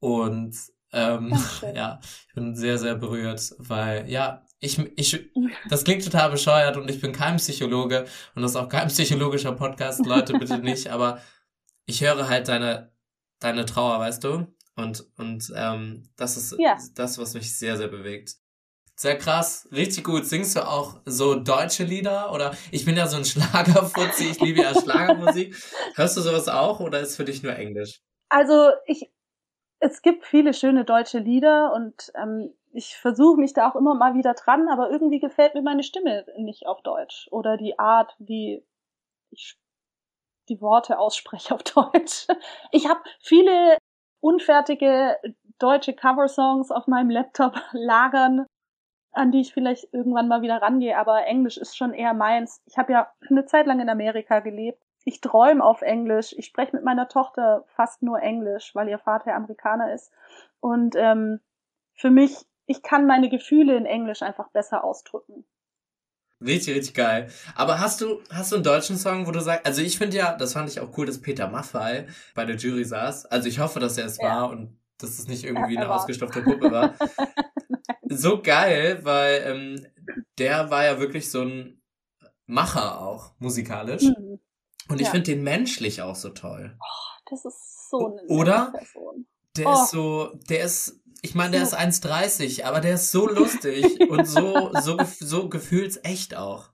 Und 0.00 0.56
ähm, 0.92 1.34
ja, 1.74 2.00
ich 2.28 2.34
bin 2.34 2.56
sehr, 2.56 2.78
sehr 2.78 2.94
berührt, 2.94 3.54
weil 3.58 4.08
ja, 4.10 4.46
ich, 4.58 4.78
ich, 4.96 5.30
das 5.68 5.84
klingt 5.84 6.02
total 6.04 6.30
bescheuert 6.30 6.78
und 6.78 6.90
ich 6.90 7.00
bin 7.00 7.12
kein 7.12 7.36
Psychologe 7.36 8.06
und 8.34 8.42
das 8.42 8.52
ist 8.52 8.56
auch 8.56 8.68
kein 8.70 8.88
psychologischer 8.88 9.52
Podcast, 9.52 10.06
Leute, 10.06 10.32
bitte 10.32 10.58
nicht, 10.58 10.88
aber 10.88 11.20
ich 11.84 12.02
höre 12.02 12.28
halt 12.28 12.48
deine, 12.48 12.90
deine 13.38 13.66
Trauer, 13.66 13.98
weißt 14.00 14.24
du? 14.24 14.46
Und, 14.74 15.06
und 15.18 15.52
ähm, 15.54 16.08
das 16.16 16.36
ist 16.36 16.56
Ja. 16.58 16.76
das, 16.94 17.18
was 17.18 17.34
mich 17.34 17.56
sehr, 17.58 17.76
sehr 17.76 17.88
bewegt. 17.88 18.36
Sehr 18.94 19.18
krass, 19.18 19.68
richtig 19.72 20.04
gut. 20.04 20.26
Singst 20.26 20.54
du 20.56 20.66
auch 20.66 21.00
so 21.04 21.34
deutsche 21.34 21.84
Lieder? 21.84 22.32
Oder 22.32 22.54
ich 22.70 22.84
bin 22.84 22.96
ja 22.96 23.06
so 23.06 23.16
ein 23.16 23.24
Schlagerfuzzi, 23.24 24.24
ich 24.26 24.40
liebe 24.40 24.60
ja 24.60 24.74
Schlagermusik. 24.74 25.56
Hörst 25.94 26.16
du 26.16 26.20
sowas 26.20 26.48
auch 26.48 26.80
oder 26.80 27.00
ist 27.00 27.16
für 27.16 27.24
dich 27.24 27.42
nur 27.42 27.54
Englisch? 27.56 28.00
Also 28.28 28.70
ich, 28.86 29.10
es 29.80 30.02
gibt 30.02 30.24
viele 30.26 30.54
schöne 30.54 30.84
deutsche 30.84 31.18
Lieder 31.18 31.72
und 31.74 32.12
ähm, 32.14 32.54
ich 32.72 32.96
versuche 32.96 33.38
mich 33.38 33.52
da 33.52 33.70
auch 33.70 33.76
immer 33.76 33.94
mal 33.94 34.14
wieder 34.14 34.34
dran, 34.34 34.68
aber 34.68 34.90
irgendwie 34.90 35.20
gefällt 35.20 35.54
mir 35.54 35.62
meine 35.62 35.82
Stimme 35.82 36.24
nicht 36.38 36.66
auf 36.66 36.82
Deutsch 36.82 37.28
oder 37.30 37.56
die 37.56 37.78
Art, 37.78 38.14
wie 38.18 38.64
ich 39.30 39.58
die 40.48 40.60
Worte 40.60 40.98
ausspreche 40.98 41.54
auf 41.54 41.62
Deutsch. 41.92 42.26
Ich 42.70 42.88
habe 42.88 43.00
viele 43.20 43.76
unfertige 44.22 45.16
deutsche 45.58 45.92
Coversongs 45.92 46.70
auf 46.70 46.86
meinem 46.86 47.10
Laptop 47.10 47.54
lagern, 47.72 48.46
an 49.12 49.30
die 49.30 49.40
ich 49.40 49.52
vielleicht 49.52 49.92
irgendwann 49.92 50.28
mal 50.28 50.40
wieder 50.40 50.62
rangehe, 50.62 50.96
aber 50.96 51.26
Englisch 51.26 51.58
ist 51.58 51.76
schon 51.76 51.92
eher 51.92 52.14
meins. 52.14 52.62
Ich 52.64 52.78
habe 52.78 52.92
ja 52.92 53.12
eine 53.28 53.44
Zeit 53.44 53.66
lang 53.66 53.80
in 53.80 53.90
Amerika 53.90 54.40
gelebt. 54.40 54.82
Ich 55.04 55.20
träume 55.20 55.62
auf 55.62 55.82
Englisch. 55.82 56.32
Ich 56.38 56.46
spreche 56.46 56.74
mit 56.76 56.84
meiner 56.84 57.08
Tochter 57.08 57.64
fast 57.66 58.02
nur 58.02 58.22
Englisch, 58.22 58.74
weil 58.74 58.88
ihr 58.88 58.98
Vater 58.98 59.34
Amerikaner 59.34 59.92
ist. 59.92 60.12
Und 60.60 60.94
ähm, 60.96 61.40
für 61.94 62.10
mich, 62.10 62.46
ich 62.66 62.82
kann 62.82 63.06
meine 63.06 63.28
Gefühle 63.28 63.76
in 63.76 63.84
Englisch 63.84 64.22
einfach 64.22 64.48
besser 64.50 64.84
ausdrücken. 64.84 65.44
Richtig, 66.44 66.74
richtig 66.76 66.94
geil. 66.94 67.28
Aber 67.54 67.78
hast 67.80 68.00
du, 68.00 68.20
hast 68.30 68.50
du 68.52 68.56
einen 68.56 68.64
deutschen 68.64 68.96
Song, 68.98 69.26
wo 69.26 69.30
du 69.30 69.40
sagst, 69.40 69.66
also 69.66 69.80
ich 69.82 69.98
finde 69.98 70.16
ja, 70.16 70.34
das 70.36 70.52
fand 70.54 70.68
ich 70.68 70.80
auch 70.80 70.96
cool, 70.96 71.06
dass 71.06 71.20
Peter 71.20 71.48
Maffay 71.48 72.06
bei 72.34 72.44
der 72.44 72.56
Jury 72.56 72.84
saß. 72.84 73.26
Also 73.26 73.48
ich 73.48 73.58
hoffe, 73.58 73.80
dass 73.80 73.98
er 73.98 74.06
es 74.06 74.18
Ja. 74.18 74.42
war 74.42 74.50
und 74.50 74.78
dass 74.98 75.18
es 75.18 75.28
nicht 75.28 75.44
irgendwie 75.44 75.74
Ja, 75.74 75.82
eine 75.82 75.90
ausgestopfte 75.92 76.42
Puppe 76.42 76.70
war. 76.70 76.94
so 78.08 78.42
geil, 78.42 79.00
weil 79.02 79.42
ähm, 79.46 79.86
der 80.38 80.70
war 80.70 80.84
ja 80.84 80.98
wirklich 80.98 81.30
so 81.30 81.42
ein 81.42 81.82
Macher 82.46 83.00
auch, 83.00 83.32
musikalisch. 83.38 84.02
Hm, 84.02 84.38
Und 84.88 85.00
ich 85.00 85.06
Ja. 85.06 85.12
finde 85.12 85.30
den 85.32 85.42
menschlich 85.42 86.02
auch 86.02 86.16
so 86.16 86.30
toll. 86.30 86.76
das 87.30 87.44
ist 87.44 87.88
so 87.90 88.16
eine 88.18 88.28
Oder? 88.28 88.72
Person. 88.76 89.26
Der 89.56 89.68
Oh. 89.68 89.72
ist 89.74 89.90
so, 89.90 90.34
der 90.48 90.64
ist, 90.64 91.00
ich 91.22 91.34
meine, 91.34 91.52
der 91.52 91.62
ist 91.62 91.78
1,30, 91.78 92.64
aber 92.64 92.80
der 92.80 92.94
ist 92.94 93.12
so 93.12 93.28
lustig 93.28 94.00
und 94.10 94.26
so, 94.26 94.72
so, 94.80 94.98
so 95.18 95.48
gefühlsecht 95.48 96.36
auch. 96.36 96.68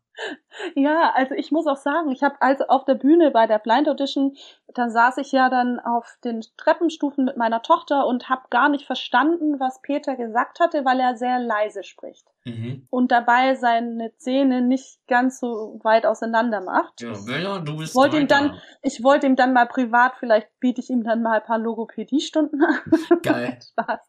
Ja, 0.75 1.13
also 1.15 1.35
ich 1.35 1.53
muss 1.53 1.69
auch 1.69 1.77
sagen, 1.77 2.11
ich 2.11 2.25
habe 2.25 2.37
also 2.41 2.67
auf 2.67 2.85
der 2.85 2.97
Bühne 2.97 3.31
bei 3.31 3.47
der 3.47 3.61
Blind 3.61 3.89
Audition, 3.89 4.37
da 4.75 4.91
saß 4.91 5.19
ich 5.19 5.31
ja 5.31 5.49
dann 5.49 5.79
auf 5.79 6.19
den 6.25 6.41
Treppenstufen 6.57 7.25
mit 7.25 7.37
meiner 7.37 7.63
Tochter 7.63 8.07
und 8.07 8.29
habe 8.29 8.43
gar 8.51 8.69
nicht 8.69 8.85
verstanden, 8.85 9.61
was 9.61 9.81
Peter 9.81 10.17
gesagt 10.17 10.59
hatte, 10.59 10.85
weil 10.85 10.99
er 10.99 11.17
sehr 11.17 11.39
leise 11.39 11.85
spricht 11.85 12.27
Mhm. 12.49 12.87
und 12.91 13.11
dabei 13.13 13.55
seine 13.55 14.17
Zähne 14.17 14.63
nicht 14.63 14.99
ganz 15.07 15.41
so 15.41 15.79
weit 15.83 16.07
auseinander 16.07 16.61
macht. 16.63 17.01
Ja, 17.01 17.13
Bella, 17.27 17.59
du 17.61 17.77
bist 17.77 17.95
Wollte 17.95 18.19
ihm 18.19 18.27
dann- 18.29 18.59
Ich 18.83 19.03
wollte 19.03 19.27
ihm 19.27 19.37
dann 19.37 19.53
mal 19.53 19.67
privat, 19.67 20.15
vielleicht 20.19 20.49
biete 20.61 20.81
ich 20.81 20.91
ihm 20.91 21.05
dann 21.05 21.23
mal 21.23 21.41
ein 21.41 21.45
paar 21.47 21.59
Logopädiestunden 21.59 22.63
an. 22.65 22.79
Geil. 23.23 23.59
Spaß. 23.73 24.01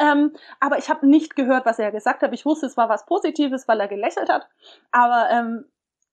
Ähm, 0.00 0.32
aber 0.60 0.78
ich 0.78 0.88
habe 0.88 1.06
nicht 1.06 1.36
gehört, 1.36 1.66
was 1.66 1.78
er 1.78 1.92
gesagt 1.92 2.22
hat. 2.22 2.32
Ich 2.32 2.44
wusste, 2.44 2.66
es 2.66 2.76
war 2.76 2.88
was 2.88 3.06
Positives, 3.06 3.66
weil 3.68 3.80
er 3.80 3.88
gelächelt 3.88 4.28
hat. 4.28 4.48
Aber 4.90 5.28
ähm, 5.30 5.64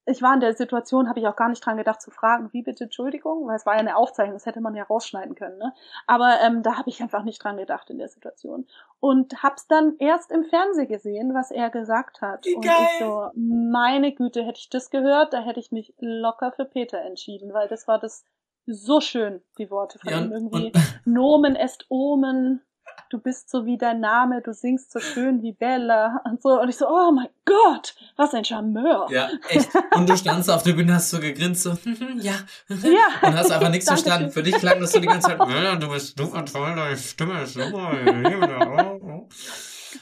ich 0.06 0.22
war 0.22 0.34
in 0.34 0.40
der 0.40 0.54
Situation, 0.54 1.08
habe 1.08 1.20
ich 1.20 1.28
auch 1.28 1.36
gar 1.36 1.50
nicht 1.50 1.64
dran 1.64 1.78
gedacht 1.78 2.02
zu 2.02 2.10
fragen, 2.10 2.52
wie 2.54 2.64
bitte 2.64 2.86
Entschuldigung, 2.86 3.48
weil 3.48 3.56
es 3.56 3.66
war 3.66 3.74
ja 3.76 3.80
eine 3.80 3.96
Aufzeichnung, 3.96 4.36
das 4.36 4.46
hätte 4.46 4.62
man 4.62 4.76
ja 4.76 4.84
rausschneiden 4.84 5.36
können. 5.36 5.58
Ne? 5.58 5.74
Aber 6.08 6.40
ähm, 6.42 6.64
da 6.64 6.78
habe 6.78 6.90
ich 6.90 7.02
einfach 7.02 7.24
nicht 7.24 7.44
dran 7.44 7.58
gedacht 7.58 7.90
in 7.90 8.00
der 8.00 8.10
Situation. 8.10 8.68
Und 9.00 9.44
hab's 9.44 9.68
dann 9.68 9.96
erst 10.00 10.32
im 10.32 10.44
Fernsehen 10.44 10.88
gesehen, 10.88 11.34
was 11.34 11.52
er 11.52 11.70
gesagt 11.70 12.22
hat. 12.22 12.46
Wie 12.46 12.56
Und 12.56 12.66
geil. 12.66 12.76
ich 12.80 13.00
so, 13.00 13.30
meine 13.36 14.12
Güte, 14.14 14.44
hätte 14.44 14.60
ich 14.60 14.70
das 14.70 14.90
gehört, 14.90 15.34
da 15.34 15.42
hätte 15.42 15.60
ich 15.60 15.72
mich 15.72 15.94
locker 16.00 16.52
für 16.52 16.66
Peter 16.66 17.00
entschieden, 17.02 17.54
weil 17.54 17.68
das 17.68 17.88
war 17.88 18.00
das 18.00 18.26
so 18.66 19.02
schön, 19.02 19.42
die 19.58 19.70
Worte 19.70 20.00
von 20.00 20.12
Ja, 20.12 20.20
ihm. 20.20 20.32
Irgendwie 20.32 20.72
Nomen 21.06 21.56
est 21.56 21.86
Omen, 21.90 22.62
du 23.10 23.20
bist 23.20 23.50
so 23.50 23.66
wie 23.66 23.78
dein 23.78 24.00
Name, 24.00 24.42
du 24.42 24.54
singst 24.54 24.92
so 24.92 25.00
schön 25.00 25.42
wie 25.42 25.54
Bella 25.54 26.22
und 26.26 26.42
so. 26.42 26.60
Und 26.60 26.70
ich 26.70 26.78
so, 26.78 26.88
oh 26.88 27.12
mein 27.12 27.30
Gott, 27.46 27.96
was 28.16 28.34
ein 28.34 28.46
Charmeur. 28.46 29.08
ja, 29.12 29.30
echt. 29.50 29.70
Und 29.96 30.10
du 30.10 30.16
standst 30.16 30.50
auf 30.50 30.64
der 30.64 30.74
Bühne, 30.74 30.96
hast 30.96 31.10
so 31.10 31.20
gegrinst, 31.20 31.64
so, 31.64 31.72
ja. 32.18 32.34
Ja. 32.70 33.28
Und 33.28 33.38
hast 33.38 33.52
einfach 33.52 33.70
nichts 33.70 33.88
verstanden. 33.88 34.32
Für 34.32 34.44
dich 34.44 34.56
klang 34.56 34.80
das 34.80 34.92
so 34.92 35.00
die 35.00 35.08
ganze 35.08 35.30
Zeit, 35.30 35.40
Bella, 35.48 35.76
du 35.76 35.90
bist 35.90 36.18
super 36.18 36.46
toll, 36.46 36.76
deine 36.76 36.98
Stimme 36.98 37.42
ist 37.44 37.54
super. 37.54 37.92
oh, 39.10 39.28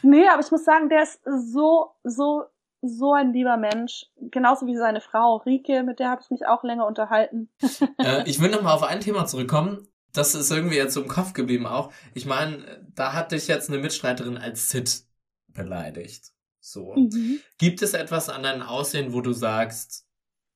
Nee, 0.02 0.28
aber 0.28 0.42
ich 0.42 0.52
muss 0.52 0.64
sagen, 0.64 0.90
der 0.90 1.04
ist 1.04 1.20
so, 1.26 1.92
so, 2.04 2.44
so 2.82 3.14
ein 3.14 3.34
lieber 3.34 3.58
Mensch. 3.58 4.06
Genauso 4.18 4.66
wie 4.66 4.76
seine 4.78 5.02
Frau 5.02 5.38
Rike, 5.38 5.84
mit 5.84 6.00
der 6.00 6.10
habe 6.10 6.22
ich 6.24 6.30
mich 6.30 6.46
auch 6.46 6.64
länger 6.64 6.86
unterhalten. 6.86 7.50
äh, 7.98 8.24
ich 8.26 8.40
will 8.40 8.50
nochmal 8.50 8.76
auf 8.76 8.84
ein 8.84 9.02
Thema 9.02 9.26
zurückkommen. 9.26 9.88
Das 10.14 10.36
ist 10.36 10.52
irgendwie 10.52 10.78
jetzt 10.78 10.94
so 10.94 11.02
im 11.02 11.08
Kopf 11.08 11.34
geblieben 11.34 11.66
auch. 11.68 11.92
Ich 12.14 12.26
meine, 12.26 12.84
da 12.96 13.14
hat 13.14 13.32
dich 13.32 13.48
jetzt 13.48 13.70
eine 13.70 13.80
Mitstreiterin 13.80 14.38
als 14.38 14.70
Sid 14.70 15.04
beleidigt. 15.48 16.32
So. 16.60 16.96
Mhm. 16.96 17.40
Gibt 17.58 17.82
es 17.82 17.94
etwas 17.94 18.30
an 18.30 18.44
deinem 18.44 18.62
Aussehen, 18.62 19.14
wo 19.14 19.22
du 19.22 19.34
sagst, 19.34 20.06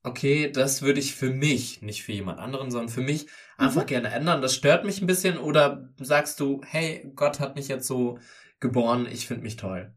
okay, 0.03 0.51
das 0.51 0.81
würde 0.81 0.99
ich 0.99 1.15
für 1.15 1.29
mich, 1.29 1.81
nicht 1.81 2.03
für 2.03 2.11
jemand 2.11 2.39
anderen, 2.39 2.71
sondern 2.71 2.89
für 2.89 3.01
mich 3.01 3.27
einfach 3.57 3.83
Mhm. 3.83 3.87
gerne 3.87 4.11
ändern? 4.11 4.41
Das 4.41 4.53
stört 4.55 4.85
mich 4.85 5.01
ein 5.01 5.07
bisschen 5.07 5.37
oder 5.37 5.89
sagst 5.97 6.39
du, 6.39 6.61
hey, 6.65 7.11
Gott 7.15 7.39
hat 7.39 7.55
mich 7.55 7.67
jetzt 7.67 7.87
so 7.87 8.19
geboren, 8.59 9.07
ich 9.09 9.27
finde 9.27 9.43
mich 9.43 9.55
toll? 9.55 9.93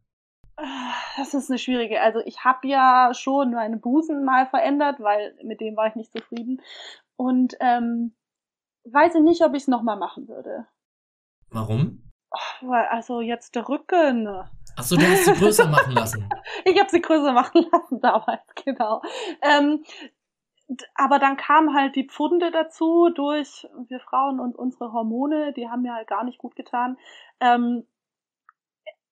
Das 1.16 1.34
ist 1.34 1.50
eine 1.50 1.58
schwierige. 1.58 2.00
Also 2.00 2.20
ich 2.24 2.44
habe 2.44 2.68
ja 2.68 3.12
schon 3.14 3.52
meine 3.52 3.78
Busen 3.78 4.24
mal 4.24 4.46
verändert, 4.46 5.00
weil 5.00 5.34
mit 5.42 5.60
dem 5.60 5.76
war 5.76 5.88
ich 5.88 5.94
nicht 5.96 6.12
zufrieden. 6.12 6.60
Und 7.16 7.56
ähm, 7.60 8.14
weiß 8.92 9.14
ich 9.16 9.22
nicht, 9.22 9.42
ob 9.42 9.54
ich 9.54 9.62
es 9.62 9.68
nochmal 9.68 9.96
machen 9.96 10.28
würde. 10.28 10.66
Warum? 11.50 12.12
Weil, 12.60 12.86
also 12.86 13.20
jetzt 13.20 13.54
der 13.54 13.68
Rücken. 13.68 14.26
Achso, 14.76 14.96
du 14.96 15.06
hast 15.06 15.24
sie 15.24 15.32
größer 15.32 15.66
machen 15.68 15.92
lassen. 15.92 16.28
Ich 16.64 16.78
habe 16.78 16.90
sie 16.90 17.00
größer 17.00 17.32
machen 17.32 17.66
lassen 17.70 18.00
damals, 18.02 18.42
genau. 18.64 19.02
Ähm, 19.40 19.84
aber 20.94 21.18
dann 21.18 21.36
kamen 21.36 21.74
halt 21.74 21.94
die 21.94 22.08
Pfunde 22.08 22.50
dazu 22.50 23.08
durch 23.10 23.68
wir 23.88 24.00
Frauen 24.00 24.40
und 24.40 24.56
unsere 24.56 24.92
Hormone, 24.92 25.52
die 25.52 25.68
haben 25.68 25.82
mir 25.82 25.94
halt 25.94 26.08
gar 26.08 26.24
nicht 26.24 26.38
gut 26.38 26.56
getan. 26.56 26.98
Ähm, 27.40 27.86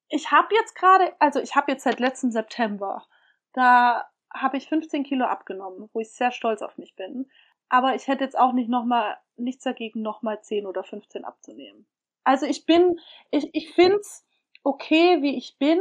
ich 0.08 0.30
habe 0.30 0.54
jetzt 0.54 0.74
gerade, 0.74 1.12
also 1.20 1.40
ich 1.40 1.54
habe 1.56 1.72
jetzt 1.72 1.84
seit 1.84 2.00
letzten 2.00 2.32
September, 2.32 3.04
da 3.52 4.04
habe 4.32 4.56
ich 4.56 4.68
15 4.68 5.04
Kilo 5.04 5.26
abgenommen, 5.26 5.88
wo 5.92 6.00
ich 6.00 6.12
sehr 6.12 6.32
stolz 6.32 6.60
auf 6.60 6.76
mich 6.76 6.96
bin. 6.96 7.30
Aber 7.68 7.94
ich 7.94 8.06
hätte 8.06 8.24
jetzt 8.24 8.38
auch 8.38 8.52
nicht 8.52 8.68
noch 8.68 8.84
mal 8.84 9.16
nichts 9.36 9.64
dagegen, 9.64 10.02
noch 10.02 10.22
mal 10.22 10.40
10 10.40 10.66
oder 10.66 10.84
15 10.84 11.24
abzunehmen. 11.24 11.86
Also 12.24 12.46
ich 12.46 12.66
bin, 12.66 12.98
ich, 13.30 13.50
ich 13.52 13.72
find's 13.72 14.26
okay, 14.62 15.22
wie 15.22 15.36
ich 15.36 15.58
bin. 15.58 15.78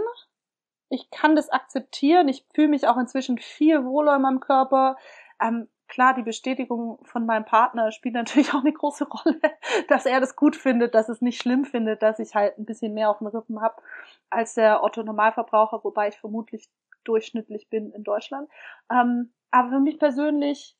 Ich 0.89 1.09
kann 1.09 1.35
das 1.35 1.49
akzeptieren. 1.49 2.27
Ich 2.27 2.45
fühle 2.53 2.67
mich 2.67 2.87
auch 2.87 2.97
inzwischen 2.97 3.37
viel 3.37 3.85
wohler 3.85 4.15
in 4.17 4.21
meinem 4.21 4.39
Körper. 4.39 4.97
Ähm, 5.41 5.69
klar, 5.87 6.13
die 6.13 6.23
Bestätigung 6.23 6.99
von 7.03 7.25
meinem 7.25 7.45
Partner 7.45 7.91
spielt 7.91 8.13
natürlich 8.15 8.53
auch 8.53 8.61
eine 8.61 8.73
große 8.73 9.07
Rolle, 9.07 9.39
dass 9.87 10.05
er 10.05 10.19
das 10.19 10.35
gut 10.35 10.55
findet, 10.55 10.93
dass 10.93 11.09
es 11.09 11.21
nicht 11.21 11.41
schlimm 11.41 11.65
findet, 11.65 12.01
dass 12.01 12.19
ich 12.19 12.35
halt 12.35 12.57
ein 12.57 12.65
bisschen 12.65 12.93
mehr 12.93 13.09
auf 13.09 13.19
den 13.19 13.27
Rippen 13.27 13.61
habe 13.61 13.81
als 14.29 14.53
der 14.55 14.83
Otto 14.83 15.03
Normalverbraucher, 15.03 15.83
wobei 15.83 16.09
ich 16.09 16.17
vermutlich 16.17 16.69
durchschnittlich 17.03 17.69
bin 17.69 17.91
in 17.91 18.03
Deutschland. 18.03 18.49
Ähm, 18.91 19.33
aber 19.51 19.69
für 19.69 19.79
mich 19.79 19.99
persönlich, 19.99 20.75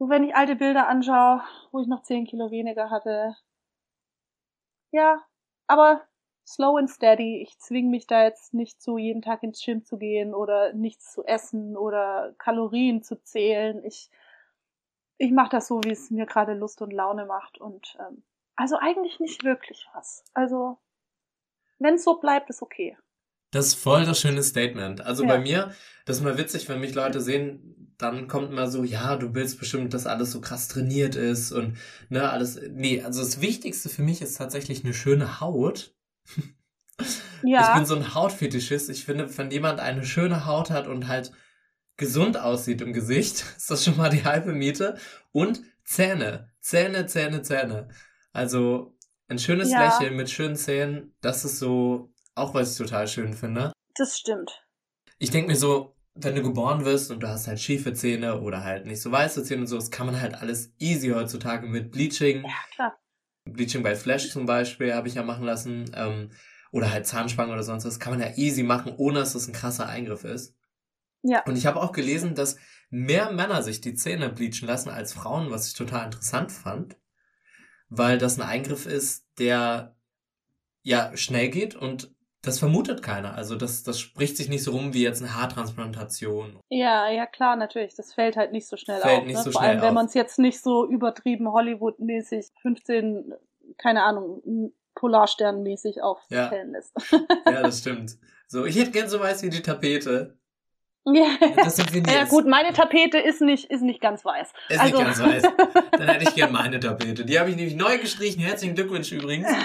so 0.00 0.08
wenn 0.08 0.24
ich 0.24 0.34
alte 0.34 0.56
Bilder 0.56 0.88
anschaue, 0.88 1.42
wo 1.72 1.80
ich 1.80 1.86
noch 1.86 2.02
10 2.02 2.24
Kilo 2.24 2.50
weniger 2.50 2.88
hatte, 2.88 3.36
ja, 4.92 5.22
aber 5.66 6.02
slow 6.46 6.78
and 6.78 6.88
steady. 6.88 7.42
Ich 7.42 7.58
zwinge 7.58 7.90
mich 7.90 8.06
da 8.06 8.24
jetzt 8.24 8.54
nicht 8.54 8.80
zu, 8.80 8.96
jeden 8.96 9.20
Tag 9.20 9.42
ins 9.42 9.62
Gym 9.62 9.84
zu 9.84 9.98
gehen 9.98 10.34
oder 10.34 10.72
nichts 10.72 11.12
zu 11.12 11.22
essen 11.24 11.76
oder 11.76 12.34
Kalorien 12.38 13.02
zu 13.02 13.22
zählen. 13.22 13.84
Ich, 13.84 14.10
ich 15.18 15.32
mache 15.32 15.50
das 15.50 15.68
so, 15.68 15.82
wie 15.84 15.92
es 15.92 16.10
mir 16.10 16.24
gerade 16.24 16.54
Lust 16.54 16.80
und 16.80 16.94
Laune 16.94 17.26
macht. 17.26 17.60
Und 17.60 17.94
ähm, 18.00 18.24
also 18.56 18.76
eigentlich 18.78 19.20
nicht 19.20 19.44
wirklich 19.44 19.86
was. 19.92 20.24
Also, 20.32 20.78
wenn 21.78 21.96
es 21.96 22.04
so 22.04 22.18
bleibt, 22.18 22.48
ist 22.48 22.62
okay. 22.62 22.96
Das 23.50 23.68
ist 23.68 23.74
voll 23.74 24.04
das 24.04 24.20
schöne 24.20 24.42
Statement. 24.42 25.00
Also 25.00 25.24
Ja. 25.24 25.28
bei 25.28 25.38
mir, 25.40 25.74
das 26.04 26.18
ist 26.18 26.22
mal 26.22 26.38
witzig, 26.38 26.68
wenn 26.68 26.80
mich 26.80 26.94
Leute 26.94 27.20
sehen, 27.20 27.94
dann 27.98 28.28
kommt 28.28 28.50
immer 28.50 28.68
so, 28.70 28.82
ja, 28.84 29.16
du 29.16 29.34
willst 29.34 29.58
bestimmt, 29.58 29.92
dass 29.92 30.06
alles 30.06 30.30
so 30.32 30.40
krass 30.40 30.68
trainiert 30.68 31.16
ist 31.16 31.52
und 31.52 31.76
ne, 32.08 32.30
alles. 32.30 32.60
Nee, 32.70 33.02
also 33.02 33.20
das 33.20 33.40
Wichtigste 33.40 33.88
für 33.90 34.02
mich 34.02 34.22
ist 34.22 34.36
tatsächlich 34.38 34.84
eine 34.84 34.94
schöne 34.94 35.40
Haut. 35.40 35.94
Ich 37.46 37.50
Ja, 37.50 37.74
bin 37.76 37.86
so 37.86 37.96
ein 37.96 38.14
Hautfetischist. 38.14 38.90
Ich 38.90 39.04
finde, 39.06 39.36
wenn 39.38 39.50
jemand 39.50 39.80
eine 39.80 40.04
schöne 40.04 40.44
Haut 40.46 40.70
hat 40.70 40.86
und 40.86 41.08
halt 41.08 41.32
gesund 41.96 42.38
aussieht 42.38 42.80
im 42.82 42.92
Gesicht, 42.92 43.44
ist 43.56 43.70
das 43.70 43.84
schon 43.84 43.96
mal 43.96 44.10
die 44.10 44.24
halbe 44.24 44.52
Miete. 44.52 44.96
Und 45.32 45.62
Zähne. 45.84 46.50
Zähne, 46.60 47.06
Zähne, 47.06 47.42
Zähne. 47.42 47.88
Also 48.32 48.96
ein 49.28 49.38
schönes 49.38 49.70
Ja. 49.70 49.84
Lächeln 49.84 50.16
mit 50.16 50.30
schönen 50.30 50.56
Zähnen, 50.56 51.14
das 51.22 51.44
ist 51.44 51.58
so 51.58 52.12
auch 52.34 52.54
was 52.54 52.72
ich 52.72 52.78
total 52.78 53.08
schön 53.08 53.34
finde. 53.34 53.72
das 53.94 54.18
stimmt. 54.18 54.64
Ich 55.18 55.30
denke 55.30 55.50
mir 55.50 55.56
so, 55.56 55.94
wenn 56.14 56.34
du 56.34 56.42
geboren 56.42 56.84
wirst 56.84 57.10
und 57.10 57.20
du 57.20 57.28
hast 57.28 57.46
halt 57.46 57.60
schiefe 57.60 57.92
Zähne 57.92 58.40
oder 58.40 58.64
halt 58.64 58.86
nicht 58.86 59.02
so 59.02 59.12
weiße 59.12 59.44
Zähne 59.44 59.62
und 59.62 59.66
so, 59.66 59.76
das 59.76 59.90
kann 59.90 60.06
man 60.06 60.20
halt 60.20 60.34
alles 60.34 60.72
easy 60.78 61.10
heutzutage 61.10 61.66
mit 61.66 61.90
Bleaching. 61.90 62.42
Ja, 62.42 62.50
klar. 62.74 62.98
Bleaching 63.44 63.82
bei 63.82 63.94
Flash 63.94 64.30
zum 64.30 64.46
Beispiel 64.46 64.94
habe 64.94 65.08
ich 65.08 65.14
ja 65.14 65.22
machen 65.22 65.44
lassen. 65.44 65.90
Ähm, 65.94 66.30
oder 66.72 66.92
halt 66.92 67.06
Zahnspangen 67.06 67.52
oder 67.52 67.62
sonst 67.62 67.84
was. 67.84 67.98
Kann 67.98 68.12
man 68.12 68.20
ja 68.20 68.36
easy 68.36 68.62
machen, 68.62 68.94
ohne 68.96 69.20
dass 69.20 69.32
das 69.32 69.48
ein 69.48 69.52
krasser 69.52 69.88
Eingriff 69.88 70.24
ist. 70.24 70.56
Ja. 71.22 71.42
Und 71.44 71.56
ich 71.56 71.66
habe 71.66 71.80
auch 71.80 71.92
gelesen, 71.92 72.34
dass 72.34 72.56
mehr 72.90 73.32
Männer 73.32 73.62
sich 73.62 73.80
die 73.80 73.94
Zähne 73.94 74.30
bleachen 74.30 74.66
lassen 74.66 74.88
als 74.88 75.12
Frauen, 75.12 75.50
was 75.50 75.68
ich 75.68 75.74
total 75.74 76.06
interessant 76.06 76.52
fand. 76.52 76.96
Weil 77.88 78.18
das 78.18 78.38
ein 78.38 78.46
Eingriff 78.46 78.86
ist, 78.86 79.26
der 79.38 79.96
ja 80.82 81.14
schnell 81.16 81.50
geht 81.50 81.74
und 81.74 82.14
das 82.42 82.58
vermutet 82.58 83.02
keiner. 83.02 83.34
Also 83.34 83.54
das, 83.54 83.82
das 83.82 84.00
spricht 84.00 84.36
sich 84.36 84.48
nicht 84.48 84.62
so 84.64 84.70
rum 84.70 84.94
wie 84.94 85.02
jetzt 85.02 85.22
eine 85.22 85.34
Haartransplantation. 85.34 86.58
Ja, 86.70 87.10
ja, 87.10 87.26
klar, 87.26 87.56
natürlich. 87.56 87.94
Das 87.94 88.14
fällt 88.14 88.36
halt 88.36 88.52
nicht 88.52 88.66
so 88.66 88.76
schnell 88.76 89.00
Fällt 89.00 89.20
auf. 89.20 89.26
nicht 89.26 89.36
ne? 89.36 89.42
so 89.42 89.52
Vor 89.52 89.60
schnell 89.60 89.72
allem, 89.72 89.82
wenn 89.82 89.88
auf. 89.88 89.94
man 89.94 90.06
es 90.06 90.14
jetzt 90.14 90.38
nicht 90.38 90.62
so 90.62 90.86
übertrieben 90.88 91.52
Hollywood-mäßig 91.52 92.46
15, 92.62 93.34
keine 93.76 94.02
Ahnung, 94.04 94.72
Polarstern-mäßig 94.94 96.02
aufstellen 96.02 96.72
lässt. 96.72 96.94
Ja, 97.46 97.62
das 97.62 97.80
stimmt. 97.80 98.16
So, 98.48 98.64
ich 98.64 98.76
hätte 98.76 98.90
gern 98.90 99.08
so 99.08 99.20
weiß 99.20 99.42
wie 99.42 99.50
die 99.50 99.62
Tapete. 99.62 100.36
ja. 101.04 101.26
Das 101.56 101.76
sind 101.76 101.92
wir 101.92 102.02
ja, 102.12 102.24
gut, 102.24 102.46
meine 102.46 102.72
Tapete 102.72 103.18
ist 103.18 103.40
nicht, 103.40 103.70
ist 103.70 103.82
nicht 103.82 104.00
ganz 104.00 104.24
weiß. 104.24 104.48
Ist 104.68 104.80
Also- 104.80 104.96
nicht 104.96 105.06
ganz 105.06 105.20
weiß. 105.22 105.42
Dann 105.92 106.08
hätte 106.08 106.24
ich 106.24 106.34
gern 106.34 106.52
meine 106.52 106.80
Tapete. 106.80 107.24
Die 107.24 107.38
habe 107.38 107.50
ich 107.50 107.56
nämlich 107.56 107.76
neu 107.76 107.98
gestrichen. 107.98 108.42
Herzlichen 108.42 108.74
Glückwunsch 108.74 109.12
übrigens. 109.12 109.48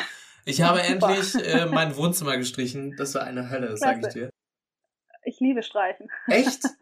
Ich 0.46 0.62
habe 0.62 0.80
Super. 0.80 1.10
endlich 1.10 1.36
äh, 1.36 1.66
mein 1.66 1.96
Wohnzimmer 1.98 2.38
gestrichen. 2.38 2.96
Das 2.98 3.16
war 3.16 3.24
eine 3.24 3.50
Hölle, 3.50 3.76
sage 3.78 4.02
ich 4.02 4.14
dir. 4.14 4.30
Ich 5.24 5.40
liebe 5.40 5.64
Streichen. 5.64 6.10
Echt? 6.28 6.64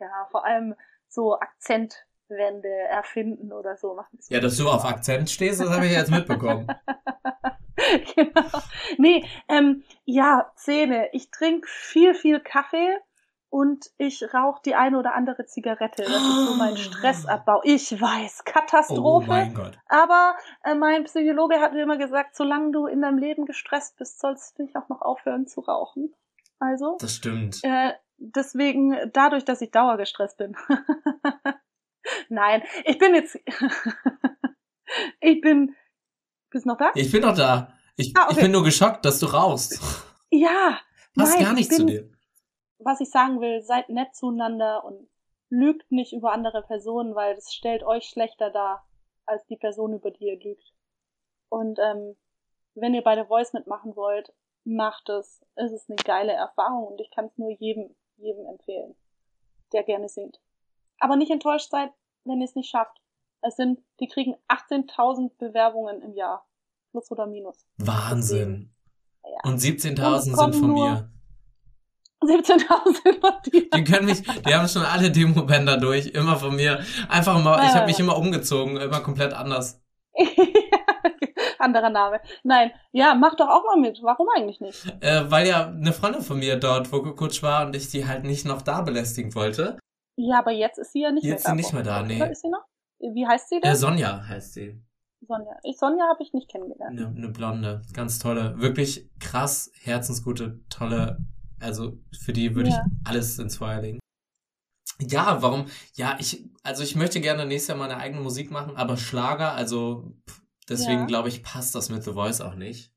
Ja, 0.00 0.26
vor 0.30 0.44
allem 0.44 0.74
so 1.08 1.38
Akzentwände 1.38 2.68
erfinden 2.88 3.52
oder 3.52 3.76
so. 3.76 3.94
Macht 3.94 4.10
Ja, 4.28 4.40
dass 4.40 4.56
du 4.56 4.68
auf 4.68 4.84
Akzent 4.84 5.30
stehst, 5.30 5.60
das 5.60 5.68
habe 5.68 5.86
ich 5.86 5.92
jetzt 5.92 6.10
mitbekommen. 6.10 6.66
genau. 8.16 8.62
Nee, 8.98 9.24
ähm, 9.48 9.84
ja, 10.04 10.50
Zähne. 10.56 11.10
Ich 11.12 11.30
trinke 11.30 11.68
viel, 11.68 12.14
viel 12.14 12.40
Kaffee 12.40 12.98
und 13.54 13.86
ich 13.98 14.20
rauche 14.34 14.60
die 14.64 14.74
eine 14.74 14.98
oder 14.98 15.14
andere 15.14 15.46
Zigarette. 15.46 16.02
Das 16.02 16.10
ist 16.22 16.46
so 16.48 16.54
mein 16.56 16.76
Stressabbau. 16.76 17.60
Ich 17.62 17.92
weiß, 18.00 18.40
Oh 18.40 18.50
Katastrophe. 18.50 19.28
mein 19.28 19.54
Gott. 19.54 19.78
aber 19.86 20.34
äh, 20.64 20.74
mein 20.74 21.04
Psychologe 21.04 21.60
hat 21.60 21.72
mir 21.72 21.84
immer 21.84 21.96
gesagt, 21.96 22.34
solange 22.34 22.72
du 22.72 22.86
in 22.86 23.00
deinem 23.00 23.18
Leben 23.18 23.44
gestresst 23.46 23.96
bist, 23.96 24.18
sollst 24.18 24.58
du 24.58 24.64
nicht 24.64 24.74
auch 24.74 24.88
noch 24.88 25.02
aufhören 25.02 25.46
zu 25.46 25.60
rauchen. 25.60 26.12
Also, 26.58 26.96
Das 27.00 27.14
stimmt. 27.14 27.60
äh, 27.62 27.92
deswegen, 28.16 28.96
dadurch, 29.12 29.44
dass 29.44 29.60
ich 29.60 29.70
dauergestresst 29.70 30.36
bin. 30.36 30.56
Nein, 32.28 32.62
ich 32.84 32.98
bin 32.98 33.14
jetzt, 33.14 33.38
ich 35.20 35.40
bin, 35.40 35.74
bist 36.50 36.66
noch 36.66 36.76
da? 36.76 36.90
Ich 36.94 37.10
bin 37.12 37.22
doch 37.22 37.36
da. 37.36 37.72
Ich, 37.96 38.12
Ah, 38.16 38.24
okay. 38.24 38.34
ich 38.34 38.40
bin 38.42 38.50
nur 38.52 38.64
geschockt, 38.64 39.04
dass 39.04 39.20
du 39.20 39.26
rauchst. 39.26 39.80
Ja, 40.30 40.78
Passt 41.16 41.34
nein, 41.36 41.44
gar 41.44 41.52
nicht 41.54 41.70
ich 41.70 41.76
zu 41.78 41.86
bin, 41.86 41.94
dir. 41.94 42.10
Was 42.84 43.00
ich 43.00 43.10
sagen 43.10 43.40
will, 43.40 43.62
seid 43.62 43.88
nett 43.88 44.14
zueinander 44.14 44.84
und 44.84 45.08
lügt 45.48 45.90
nicht 45.90 46.12
über 46.12 46.32
andere 46.32 46.62
Personen, 46.62 47.14
weil 47.14 47.34
das 47.34 47.52
stellt 47.52 47.82
euch 47.82 48.04
schlechter 48.04 48.50
dar, 48.50 48.86
als 49.26 49.46
die 49.46 49.56
Person, 49.56 49.94
über 49.94 50.10
die 50.10 50.26
ihr 50.26 50.38
lügt. 50.38 50.72
Und 51.48 51.78
ähm, 51.78 52.16
wenn 52.74 52.94
ihr 52.94 53.02
bei 53.02 53.16
The 53.16 53.28
Voice 53.28 53.52
mitmachen 53.52 53.96
wollt, 53.96 54.32
macht 54.64 55.08
es. 55.08 55.44
Es 55.54 55.72
ist 55.72 55.88
eine 55.88 55.96
geile 55.96 56.32
Erfahrung 56.32 56.88
und 56.88 57.00
ich 57.00 57.10
kann 57.10 57.26
es 57.26 57.38
nur 57.38 57.50
jedem, 57.50 57.94
jedem 58.16 58.46
empfehlen, 58.46 58.96
der 59.72 59.84
gerne 59.84 60.08
singt. 60.08 60.40
Aber 60.98 61.16
nicht 61.16 61.30
enttäuscht 61.30 61.70
seid, 61.70 61.90
wenn 62.24 62.40
ihr 62.40 62.46
es 62.46 62.54
nicht 62.54 62.70
schafft. 62.70 63.00
Es 63.42 63.56
sind, 63.56 63.80
die 64.00 64.08
kriegen 64.08 64.34
18.000 64.48 65.36
Bewerbungen 65.38 66.00
im 66.02 66.14
Jahr. 66.14 66.46
Plus 66.90 67.10
oder 67.10 67.26
minus. 67.26 67.66
Wahnsinn. 67.76 68.74
Ja. 69.22 69.38
Und 69.44 69.52
Und 69.52 69.58
17.000 69.58 70.16
es 70.16 70.24
sind 70.24 70.54
von 70.54 70.72
mir. 70.72 71.13
17.000 72.26 73.16
über 73.16 73.40
die. 73.46 73.70
Die 73.70 73.84
können 73.84 74.06
mich, 74.06 74.22
die 74.22 74.54
haben 74.54 74.68
schon 74.68 74.82
alle 74.82 75.10
Demo-Bänder 75.10 75.76
durch, 75.76 76.06
immer 76.08 76.36
von 76.36 76.56
mir. 76.56 76.80
Einfach 77.08 77.38
immer, 77.38 77.62
ich 77.62 77.74
habe 77.74 77.86
mich 77.86 77.98
immer 77.98 78.16
umgezogen, 78.16 78.76
immer 78.76 79.00
komplett 79.00 79.32
anders. 79.32 79.82
Anderer 81.58 81.90
Name. 81.90 82.20
Nein, 82.42 82.72
ja, 82.92 83.14
mach 83.14 83.34
doch 83.36 83.48
auch 83.48 83.64
mal 83.64 83.80
mit. 83.80 84.00
Warum 84.02 84.28
eigentlich 84.36 84.60
nicht? 84.60 84.84
Äh, 85.00 85.30
weil 85.30 85.46
ja 85.46 85.68
eine 85.68 85.92
Freundin 85.92 86.22
von 86.22 86.38
mir 86.38 86.56
dort 86.56 86.92
Vocal 86.92 87.14
Coach 87.14 87.42
war 87.42 87.66
und 87.66 87.74
ich 87.74 87.88
die 87.88 88.06
halt 88.06 88.24
nicht 88.24 88.44
noch 88.44 88.62
da 88.62 88.82
belästigen 88.82 89.34
wollte. 89.34 89.78
Ja, 90.16 90.38
aber 90.38 90.52
jetzt 90.52 90.78
ist 90.78 90.92
sie 90.92 91.00
ja 91.02 91.10
nicht 91.10 91.24
Jetzt 91.24 91.40
ist 91.40 91.44
mehr 91.46 91.52
sie 91.52 91.56
nicht 91.56 91.72
mehr 91.72 91.82
da, 91.82 92.02
nee. 92.02 92.16
Oder 92.16 92.30
ist 92.30 92.42
sie 92.42 92.50
noch? 92.50 92.64
Wie 92.98 93.26
heißt 93.26 93.48
sie 93.48 93.60
denn? 93.60 93.72
Äh, 93.72 93.76
Sonja 93.76 94.26
heißt 94.26 94.54
sie. 94.54 94.80
Sonja. 95.26 95.56
Ich, 95.62 95.78
Sonja 95.78 96.04
habe 96.08 96.22
ich 96.22 96.32
nicht 96.32 96.50
kennengelernt. 96.50 96.98
Eine, 96.98 97.08
eine 97.08 97.28
Blonde, 97.28 97.82
ganz 97.92 98.18
tolle, 98.18 98.60
wirklich 98.60 99.10
krass, 99.20 99.72
herzensgute, 99.82 100.60
tolle, 100.68 101.18
also 101.64 101.98
für 102.22 102.32
die 102.32 102.54
würde 102.54 102.70
Ja. 102.70 102.84
ich 102.86 103.08
alles 103.08 103.38
ins 103.38 103.56
Feuer 103.56 103.80
legen. 103.80 103.98
Ja, 105.00 105.42
warum? 105.42 105.66
Ja, 105.94 106.16
ich, 106.20 106.44
also 106.62 106.82
ich 106.84 106.94
möchte 106.94 107.20
gerne 107.20 107.46
nächstes 107.46 107.68
Jahr 107.68 107.78
meine 107.78 107.96
eigene 107.96 108.20
Musik 108.20 108.50
machen, 108.50 108.76
aber 108.76 108.96
Schlager, 108.96 109.52
also 109.52 110.12
pff, 110.28 110.42
deswegen 110.68 111.00
Ja. 111.00 111.06
glaube 111.06 111.28
ich, 111.28 111.42
passt 111.42 111.74
das 111.74 111.88
mit 111.90 112.04
The 112.04 112.12
Voice 112.12 112.40
auch 112.40 112.54
nicht. 112.54 112.92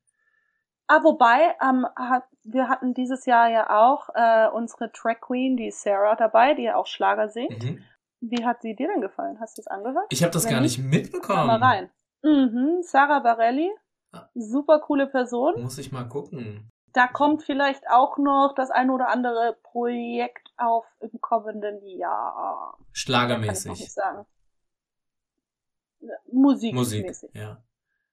Ah, 0.90 1.04
wobei, 1.04 1.56
ähm, 1.62 1.86
hat, 1.98 2.24
wir 2.44 2.70
hatten 2.70 2.94
dieses 2.94 3.26
Jahr 3.26 3.50
ja 3.50 3.70
auch 3.78 4.08
äh, 4.14 4.48
unsere 4.54 4.92
Track 4.92 5.22
Queen, 5.22 5.58
die 5.58 5.72
Sarah, 5.72 6.16
dabei, 6.16 6.54
die 6.54 6.64
ja 6.64 6.76
auch 6.76 6.88
Schlager 6.88 7.28
singt. 7.28 7.62
Mhm. 7.64 7.84
Wie 8.22 8.46
hat 8.46 8.62
sie 8.62 8.74
dir 8.76 8.88
denn 8.88 9.02
gefallen? 9.02 9.38
Hast 9.40 9.58
du 9.58 9.62
es 9.62 9.68
angehört? 9.68 10.06
Ich 10.10 10.24
habe 10.24 10.32
das 10.32 10.46
Wenn 10.46 10.52
gar 10.54 10.62
nicht 10.62 10.78
mitbekommen. 10.80 11.48
mal 11.48 11.62
rein. 11.62 11.90
Mhm, 12.24 12.82
Sarah 12.84 13.20
Barelli. 13.20 13.70
Ah. 14.14 14.30
Super 14.34 14.80
coole 14.80 15.08
Person. 15.08 15.62
Muss 15.62 15.78
ich 15.78 15.92
mal 15.92 16.06
gucken. 16.08 16.70
Da 16.98 17.06
kommt 17.06 17.44
vielleicht 17.44 17.88
auch 17.92 18.18
noch 18.18 18.54
das 18.56 18.72
ein 18.72 18.90
oder 18.90 19.10
andere 19.10 19.56
Projekt 19.62 20.50
auf 20.58 20.84
im 21.00 21.22
kommenden 21.22 21.86
Jahr. 21.86 22.76
Kann 22.76 22.80
ich 22.80 22.82
noch 22.82 22.84
nicht 22.90 22.98
Schlagermäßig. 22.98 23.94
sagen. 23.94 24.26
Musikmäßig. 26.32 27.04
Musik, 27.04 27.36
ja. 27.36 27.62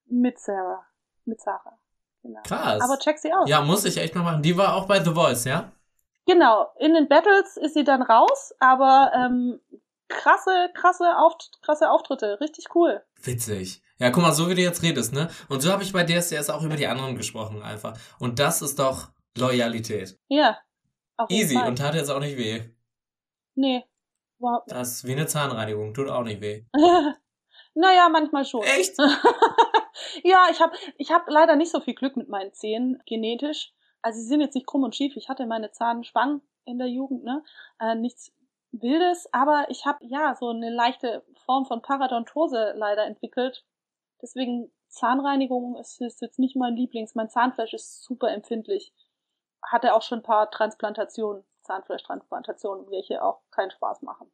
Mit 0.04 0.38
Sarah. 0.38 0.84
Mit 1.24 1.40
Sarah. 1.40 1.78
Genau. 2.22 2.42
Krass. 2.42 2.82
Aber 2.82 2.98
check 2.98 3.18
sie 3.18 3.32
aus. 3.32 3.48
Ja, 3.48 3.62
muss 3.62 3.86
ich 3.86 3.96
echt 3.96 4.14
mal 4.14 4.22
machen. 4.22 4.42
Die 4.42 4.58
war 4.58 4.74
auch 4.74 4.84
bei 4.84 5.02
The 5.02 5.14
Voice, 5.14 5.46
ja? 5.46 5.72
Genau. 6.26 6.70
In 6.78 6.92
den 6.92 7.08
Battles 7.08 7.56
ist 7.56 7.72
sie 7.72 7.84
dann 7.84 8.02
raus, 8.02 8.54
aber 8.60 9.12
ähm, 9.14 9.60
krasse, 10.08 10.68
krasse, 10.74 11.16
Auft 11.16 11.58
krasse 11.62 11.90
Auftritte. 11.90 12.38
Richtig 12.42 12.74
cool. 12.74 13.02
Witzig. 13.22 13.82
Ja, 13.98 14.10
guck 14.10 14.22
mal, 14.22 14.32
so 14.32 14.48
wie 14.48 14.54
du 14.54 14.62
jetzt 14.62 14.82
redest, 14.82 15.12
ne? 15.12 15.28
Und 15.48 15.60
so 15.60 15.70
habe 15.70 15.82
ich 15.82 15.92
bei 15.92 16.04
DSDS 16.04 16.50
auch 16.50 16.62
über 16.62 16.76
die 16.76 16.86
anderen 16.86 17.16
gesprochen, 17.16 17.62
einfach. 17.62 17.96
Und 18.18 18.38
das 18.38 18.60
ist 18.60 18.78
doch 18.78 19.08
Loyalität. 19.36 20.18
Ja. 20.28 20.58
Easy 21.28 21.54
Fall. 21.54 21.68
und 21.68 21.76
tat 21.76 21.94
jetzt 21.94 22.10
auch 22.10 22.18
nicht 22.18 22.36
weh. 22.36 22.62
Nee. 23.54 23.84
Überhaupt 24.38 24.70
Das 24.72 24.96
ist 24.96 25.06
wie 25.06 25.12
eine 25.12 25.26
Zahnreinigung, 25.26 25.94
tut 25.94 26.08
auch 26.08 26.24
nicht 26.24 26.40
weh. 26.40 26.64
naja, 27.74 28.08
manchmal 28.08 28.44
schon. 28.44 28.62
Echt? 28.62 28.98
ja, 30.24 30.46
ich 30.50 30.60
habe 30.60 30.76
ich 30.98 31.12
hab 31.12 31.28
leider 31.28 31.54
nicht 31.54 31.70
so 31.70 31.80
viel 31.80 31.94
Glück 31.94 32.16
mit 32.16 32.28
meinen 32.28 32.52
Zähnen, 32.52 33.00
genetisch. 33.06 33.72
Also 34.02 34.20
sie 34.20 34.26
sind 34.26 34.40
jetzt 34.40 34.54
nicht 34.54 34.66
krumm 34.66 34.82
und 34.82 34.94
schief. 34.94 35.16
Ich 35.16 35.28
hatte 35.28 35.46
meine 35.46 35.70
Zahnspangen 35.70 36.42
in 36.64 36.78
der 36.78 36.88
Jugend, 36.88 37.24
ne? 37.24 37.44
Äh, 37.78 37.94
nichts 37.94 38.32
Wildes, 38.72 39.28
aber 39.32 39.66
ich 39.68 39.86
habe 39.86 39.98
ja 40.02 40.34
so 40.34 40.48
eine 40.48 40.68
leichte 40.68 41.24
Form 41.46 41.64
von 41.64 41.80
Parodontose 41.80 42.74
leider 42.76 43.06
entwickelt. 43.06 43.64
Deswegen 44.24 44.72
Zahnreinigung 44.88 45.76
ist, 45.76 46.00
ist 46.00 46.22
jetzt 46.22 46.38
nicht 46.38 46.56
mein 46.56 46.76
Lieblings. 46.76 47.14
Mein 47.14 47.28
Zahnfleisch 47.28 47.74
ist 47.74 48.02
super 48.02 48.32
empfindlich. 48.32 48.94
Hatte 49.62 49.92
auch 49.92 50.00
schon 50.00 50.20
ein 50.20 50.22
paar 50.22 50.50
Transplantationen, 50.50 51.44
Zahnfleischtransplantationen, 51.60 52.90
welche 52.90 53.22
auch 53.22 53.42
keinen 53.50 53.70
Spaß 53.70 54.00
machen. 54.00 54.30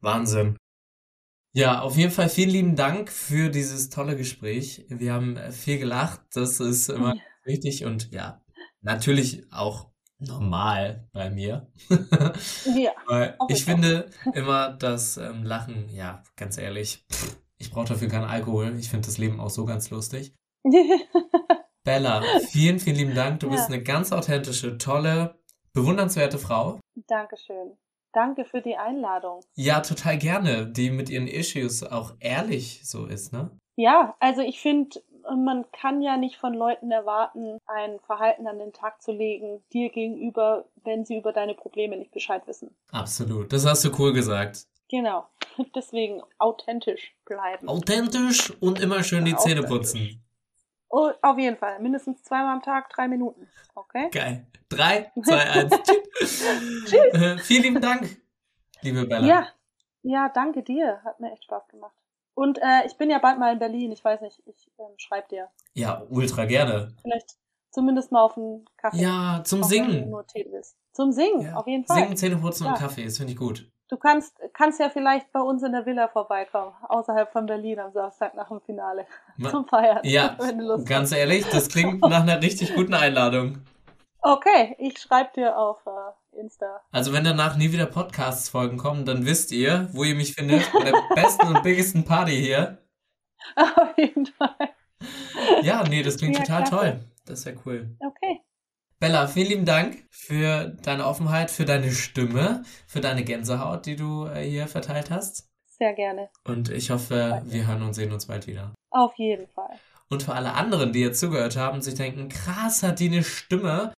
Wahnsinn. 0.00 0.56
Ja, 1.52 1.82
auf 1.82 1.96
jeden 1.96 2.10
Fall 2.10 2.28
vielen 2.28 2.50
lieben 2.50 2.74
Dank 2.74 3.12
für 3.12 3.48
dieses 3.48 3.90
tolle 3.90 4.16
Gespräch. 4.16 4.86
Wir 4.88 5.12
haben 5.12 5.36
viel 5.52 5.78
gelacht, 5.78 6.22
das 6.32 6.58
ist 6.58 6.88
immer 6.88 7.14
wichtig 7.44 7.84
und 7.84 8.10
ja, 8.10 8.42
natürlich 8.80 9.46
auch 9.52 9.92
normal 10.18 11.08
bei 11.12 11.30
mir. 11.30 11.70
Ja. 12.74 12.90
Weil 13.06 13.38
ich 13.48 13.64
finde 13.64 14.10
immer, 14.32 14.72
dass 14.72 15.16
ähm, 15.16 15.44
Lachen, 15.44 15.88
ja, 15.90 16.24
ganz 16.34 16.58
ehrlich, 16.58 17.04
pff, 17.12 17.43
ich 17.58 17.70
brauche 17.70 17.86
dafür 17.88 18.08
keinen 18.08 18.24
Alkohol. 18.24 18.76
Ich 18.78 18.88
finde 18.90 19.06
das 19.06 19.18
Leben 19.18 19.40
auch 19.40 19.50
so 19.50 19.64
ganz 19.64 19.90
lustig. 19.90 20.34
Bella, 21.84 22.22
vielen, 22.50 22.78
vielen 22.78 22.96
lieben 22.96 23.14
Dank. 23.14 23.40
Du 23.40 23.46
Ja. 23.46 23.52
bist 23.52 23.66
eine 23.68 23.82
ganz 23.82 24.12
authentische, 24.12 24.78
tolle, 24.78 25.38
bewundernswerte 25.74 26.38
Frau. 26.38 26.80
Dankeschön. 27.08 27.76
Danke 28.12 28.44
für 28.44 28.62
die 28.62 28.76
Einladung. 28.76 29.40
Ja, 29.56 29.80
total 29.80 30.16
gerne, 30.18 30.66
die 30.70 30.90
mit 30.90 31.10
ihren 31.10 31.26
Issues 31.26 31.82
auch 31.82 32.14
ehrlich 32.20 32.80
so 32.88 33.06
ist, 33.06 33.32
ne? 33.32 33.50
Ja, 33.76 34.14
also 34.20 34.40
ich 34.40 34.60
finde, 34.60 35.02
man 35.28 35.64
kann 35.72 36.00
ja 36.00 36.16
nicht 36.16 36.36
von 36.36 36.54
Leuten 36.54 36.92
erwarten, 36.92 37.58
ein 37.66 37.98
Verhalten 38.06 38.46
an 38.46 38.58
den 38.60 38.72
Tag 38.72 39.02
zu 39.02 39.10
legen, 39.10 39.64
dir 39.72 39.90
gegenüber, 39.90 40.66
wenn 40.84 41.04
sie 41.04 41.18
über 41.18 41.32
deine 41.32 41.54
Probleme 41.54 41.96
nicht 41.96 42.12
Bescheid 42.12 42.46
wissen. 42.46 42.74
Absolut. 42.92 43.52
Das 43.52 43.66
hast 43.66 43.84
du 43.84 43.90
cool 43.98 44.12
gesagt. 44.12 44.64
Genau. 44.90 45.26
Deswegen 45.74 46.22
authentisch 46.38 47.14
bleiben. 47.24 47.68
Authentisch 47.68 48.50
und 48.60 48.80
immer 48.80 49.02
schön 49.02 49.24
die 49.24 49.32
Ja, 49.32 49.38
Zähne 49.38 49.62
putzen. 49.62 50.20
Oh, 50.88 51.10
auf 51.22 51.38
jeden 51.38 51.56
Fall. 51.56 51.80
Mindestens 51.80 52.22
zweimal 52.22 52.54
am 52.54 52.62
Tag, 52.62 52.88
drei 52.90 53.08
Minuten. 53.08 53.48
Okay? 53.74 54.10
Geil. 54.10 54.46
Drei, 54.68 55.10
zwei, 55.24 55.50
eins. 55.50 55.74
Tschüss. 56.84 56.94
Äh, 56.94 57.38
vielen 57.38 57.62
lieben 57.62 57.80
Dank, 57.80 58.16
liebe 58.82 59.06
Bella. 59.06 59.26
Ja. 59.26 59.48
Ja, 60.02 60.28
danke 60.28 60.62
dir. 60.62 61.00
Hat 61.02 61.18
mir 61.18 61.32
echt 61.32 61.44
Spaß 61.44 61.66
gemacht. 61.68 61.94
Und 62.34 62.58
äh, 62.58 62.84
ich 62.86 62.96
bin 62.96 63.10
ja 63.10 63.18
bald 63.18 63.38
mal 63.38 63.52
in 63.52 63.58
Berlin. 63.58 63.90
Ich 63.90 64.04
weiß 64.04 64.20
nicht, 64.20 64.42
ich 64.46 64.70
ähm, 64.78 64.92
schreib 64.98 65.28
dir. 65.30 65.48
Ja, 65.72 66.02
ultra 66.10 66.44
gerne. 66.44 66.94
Vielleicht 67.02 67.36
zumindest 67.70 68.12
mal 68.12 68.22
auf 68.22 68.36
einen 68.36 68.66
Kaffee. 68.76 68.98
Ja, 68.98 69.42
zum 69.44 69.62
Singen. 69.62 70.14
Zum 70.92 71.10
Singen, 71.12 71.40
Ja. 71.42 71.54
auf 71.56 71.66
jeden 71.66 71.86
Fall. 71.86 71.96
Singen, 72.02 72.16
Zähne 72.16 72.36
putzen 72.36 72.66
und 72.66 72.74
Ja. 72.74 72.78
Kaffee, 72.78 73.04
das 73.04 73.16
finde 73.16 73.32
ich 73.32 73.38
gut. 73.38 73.70
Du 73.88 73.98
kannst, 73.98 74.38
kannst 74.54 74.80
ja 74.80 74.88
vielleicht 74.88 75.30
bei 75.32 75.40
uns 75.40 75.62
in 75.62 75.72
der 75.72 75.84
Villa 75.84 76.08
vorbeikommen, 76.08 76.72
außerhalb 76.88 77.30
von 77.30 77.46
Berlin 77.46 77.78
am 77.78 77.92
Samstag 77.92 78.34
nach 78.34 78.48
dem 78.48 78.60
Finale. 78.62 79.06
Ma- 79.36 79.50
Zum 79.50 79.66
Feiern. 79.68 80.00
Ja, 80.04 80.36
wenn 80.40 80.58
du 80.58 80.64
Lust 80.66 80.88
Ganz 80.88 81.10
hast. 81.12 81.18
ehrlich, 81.18 81.44
das 81.50 81.68
klingt 81.68 82.00
nach 82.02 82.22
einer 82.22 82.40
richtig 82.42 82.74
guten 82.74 82.94
Einladung. 82.94 83.58
Okay, 84.22 84.74
ich 84.78 84.98
schreib 84.98 85.34
dir 85.34 85.58
auf 85.58 85.84
äh, 85.86 86.40
Insta. 86.40 86.80
Also 86.92 87.12
wenn 87.12 87.24
danach 87.24 87.56
nie 87.58 87.72
wieder 87.72 87.84
Podcasts-Folgen 87.84 88.78
kommen, 88.78 89.04
dann 89.04 89.26
wisst 89.26 89.52
ihr, 89.52 89.88
wo 89.92 90.02
ihr 90.04 90.14
mich 90.14 90.32
findet, 90.34 90.62
bei 90.72 90.84
der 90.90 90.98
besten 91.14 91.46
und 91.48 91.62
biggesten 91.62 92.04
Party 92.04 92.32
hier. 92.32 92.78
Auf 93.54 93.98
jeden 93.98 94.24
Fall. 94.24 94.70
Ja, 95.60 95.84
nee, 95.86 96.02
das 96.02 96.16
klingt 96.16 96.36
Ja, 96.38 96.42
total 96.42 96.62
klasse. 96.64 96.76
toll. 96.76 97.00
Das 97.26 97.40
ist 97.40 97.44
ja 97.44 97.52
cool. 97.66 97.94
Okay. 98.00 98.40
Bella, 99.04 99.26
vielen 99.26 99.48
lieben 99.48 99.64
Dank 99.66 100.02
für 100.08 100.78
deine 100.82 101.06
Offenheit, 101.06 101.50
für 101.50 101.66
deine 101.66 101.90
Stimme, 101.90 102.62
für 102.86 103.02
deine 103.02 103.22
Gänsehaut, 103.22 103.84
die 103.84 103.96
du 103.96 104.24
äh, 104.24 104.48
hier 104.48 104.66
verteilt 104.66 105.10
hast. 105.10 105.46
Sehr 105.66 105.92
gerne. 105.92 106.30
Und 106.46 106.70
ich 106.70 106.88
hoffe, 106.88 107.42
wir 107.44 107.66
hören 107.66 107.82
und 107.82 107.92
sehen 107.92 108.12
uns 108.12 108.24
bald 108.24 108.46
wieder. 108.46 108.72
Auf 108.88 109.12
jeden 109.18 109.46
Fall. 109.48 109.78
Und 110.08 110.22
für 110.22 110.32
alle 110.32 110.54
anderen, 110.54 110.94
die 110.94 111.00
jetzt 111.00 111.20
zugehört 111.20 111.54
haben 111.54 111.74
und 111.74 111.82
sich 111.82 111.96
denken, 111.96 112.30
krass, 112.30 112.82
hat 112.82 112.98
die 112.98 113.10
eine 113.10 113.24
Stimme, 113.24 113.92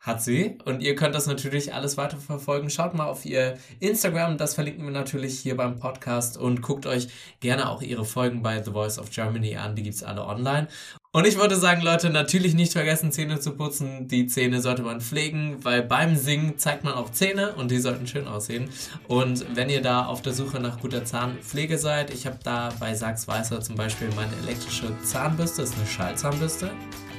hat 0.00 0.20
sie. 0.20 0.58
Und 0.64 0.82
ihr 0.82 0.96
könnt 0.96 1.14
das 1.14 1.28
natürlich 1.28 1.72
alles 1.72 1.96
weiter 1.96 2.16
verfolgen. 2.16 2.70
Schaut 2.70 2.94
mal 2.94 3.06
auf 3.06 3.24
ihr 3.24 3.56
Instagram, 3.78 4.36
das 4.36 4.54
verlinken 4.56 4.82
wir 4.82 4.90
natürlich 4.90 5.38
hier 5.38 5.56
beim 5.56 5.78
Podcast 5.78 6.38
und 6.38 6.60
guckt 6.60 6.86
euch 6.86 7.06
gerne 7.38 7.70
auch 7.70 7.82
ihre 7.82 8.04
Folgen 8.04 8.42
bei 8.42 8.60
The 8.60 8.72
Voice 8.72 8.98
of 8.98 9.10
Germany 9.10 9.54
an, 9.58 9.76
die 9.76 9.84
gibt's 9.84 10.02
alle 10.02 10.26
online. 10.26 10.66
Und 11.14 11.28
ich 11.28 11.38
würde 11.38 11.54
sagen, 11.54 11.80
Leute, 11.80 12.10
natürlich 12.10 12.54
nicht 12.54 12.72
vergessen, 12.72 13.12
Zähne 13.12 13.38
zu 13.38 13.52
putzen. 13.52 14.08
Die 14.08 14.26
Zähne 14.26 14.60
sollte 14.60 14.82
man 14.82 15.00
pflegen, 15.00 15.58
weil 15.62 15.80
beim 15.80 16.16
Singen 16.16 16.58
zeigt 16.58 16.82
man 16.82 16.94
auch 16.94 17.12
Zähne 17.12 17.54
und 17.54 17.70
die 17.70 17.78
sollten 17.78 18.08
schön 18.08 18.26
aussehen. 18.26 18.68
Und 19.06 19.46
wenn 19.54 19.70
ihr 19.70 19.80
da 19.80 20.06
auf 20.06 20.22
der 20.22 20.32
Suche 20.32 20.58
nach 20.58 20.80
guter 20.80 21.04
Zahnpflege 21.04 21.78
seid, 21.78 22.12
ich 22.12 22.26
habe 22.26 22.38
da 22.42 22.70
bei 22.80 22.94
Sachs 22.94 23.28
Weißer 23.28 23.60
zum 23.60 23.76
Beispiel 23.76 24.08
meine 24.16 24.32
elektrische 24.42 24.88
Zahnbürste, 25.04 25.60
das 25.60 25.70
ist 25.70 25.76
eine 25.76 25.86
Schallzahnbürste. 25.86 26.72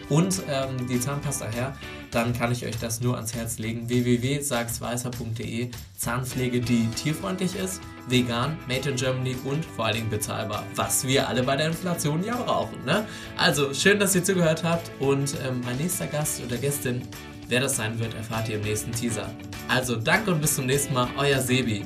Und 0.10 0.44
ähm, 0.50 0.88
die 0.88 1.00
Zahnpasta 1.00 1.46
her, 1.48 1.76
dann 2.12 2.34
kann 2.34 2.52
ich 2.52 2.66
euch 2.66 2.78
das 2.78 3.02
nur 3.02 3.16
ans 3.16 3.34
Herz 3.34 3.58
legen. 3.58 3.90
www.sagsweißer.de 3.90 5.70
Zahnpflege, 5.98 6.62
die 6.62 6.88
tierfreundlich 6.90 7.56
ist, 7.56 7.82
vegan, 8.08 8.58
made 8.68 8.90
in 8.90 8.96
Germany 8.96 9.36
und 9.44 9.66
vor 9.66 9.86
allen 9.86 9.96
Dingen 9.96 10.10
bezahlbar, 10.10 10.64
was 10.76 11.06
wir 11.08 11.28
alle 11.28 11.44
bei 11.44 11.56
der 11.56 11.68
Inflation 11.68 12.24
ja 12.24 12.36
brauchen. 12.36 12.84
Ne? 12.86 13.06
Also 13.38 13.74
schön, 13.74 14.00
dass 14.00 14.16
ihr 14.16 14.24
zugehört 14.24 14.64
habt 14.64 14.92
und 15.00 15.36
ähm, 15.46 15.62
mein 15.66 15.78
nächster 15.78 16.08
Gast 16.08 16.44
oder 16.46 16.58
Gästin, 16.58 17.02
wer 17.48 17.62
das 17.62 17.76
sein 17.76 17.98
wird, 18.00 18.14
erfahrt 18.14 18.50
ihr 18.50 18.58
im 18.58 18.62
nächsten 18.62 18.92
Teaser. 18.92 19.30
Also 19.68 19.96
danke 19.96 20.32
und 20.32 20.42
bis 20.42 20.56
zum 20.56 20.68
nächsten 20.68 20.94
Mal, 20.94 21.10
euer 21.18 21.42
Sebi. 21.42 21.86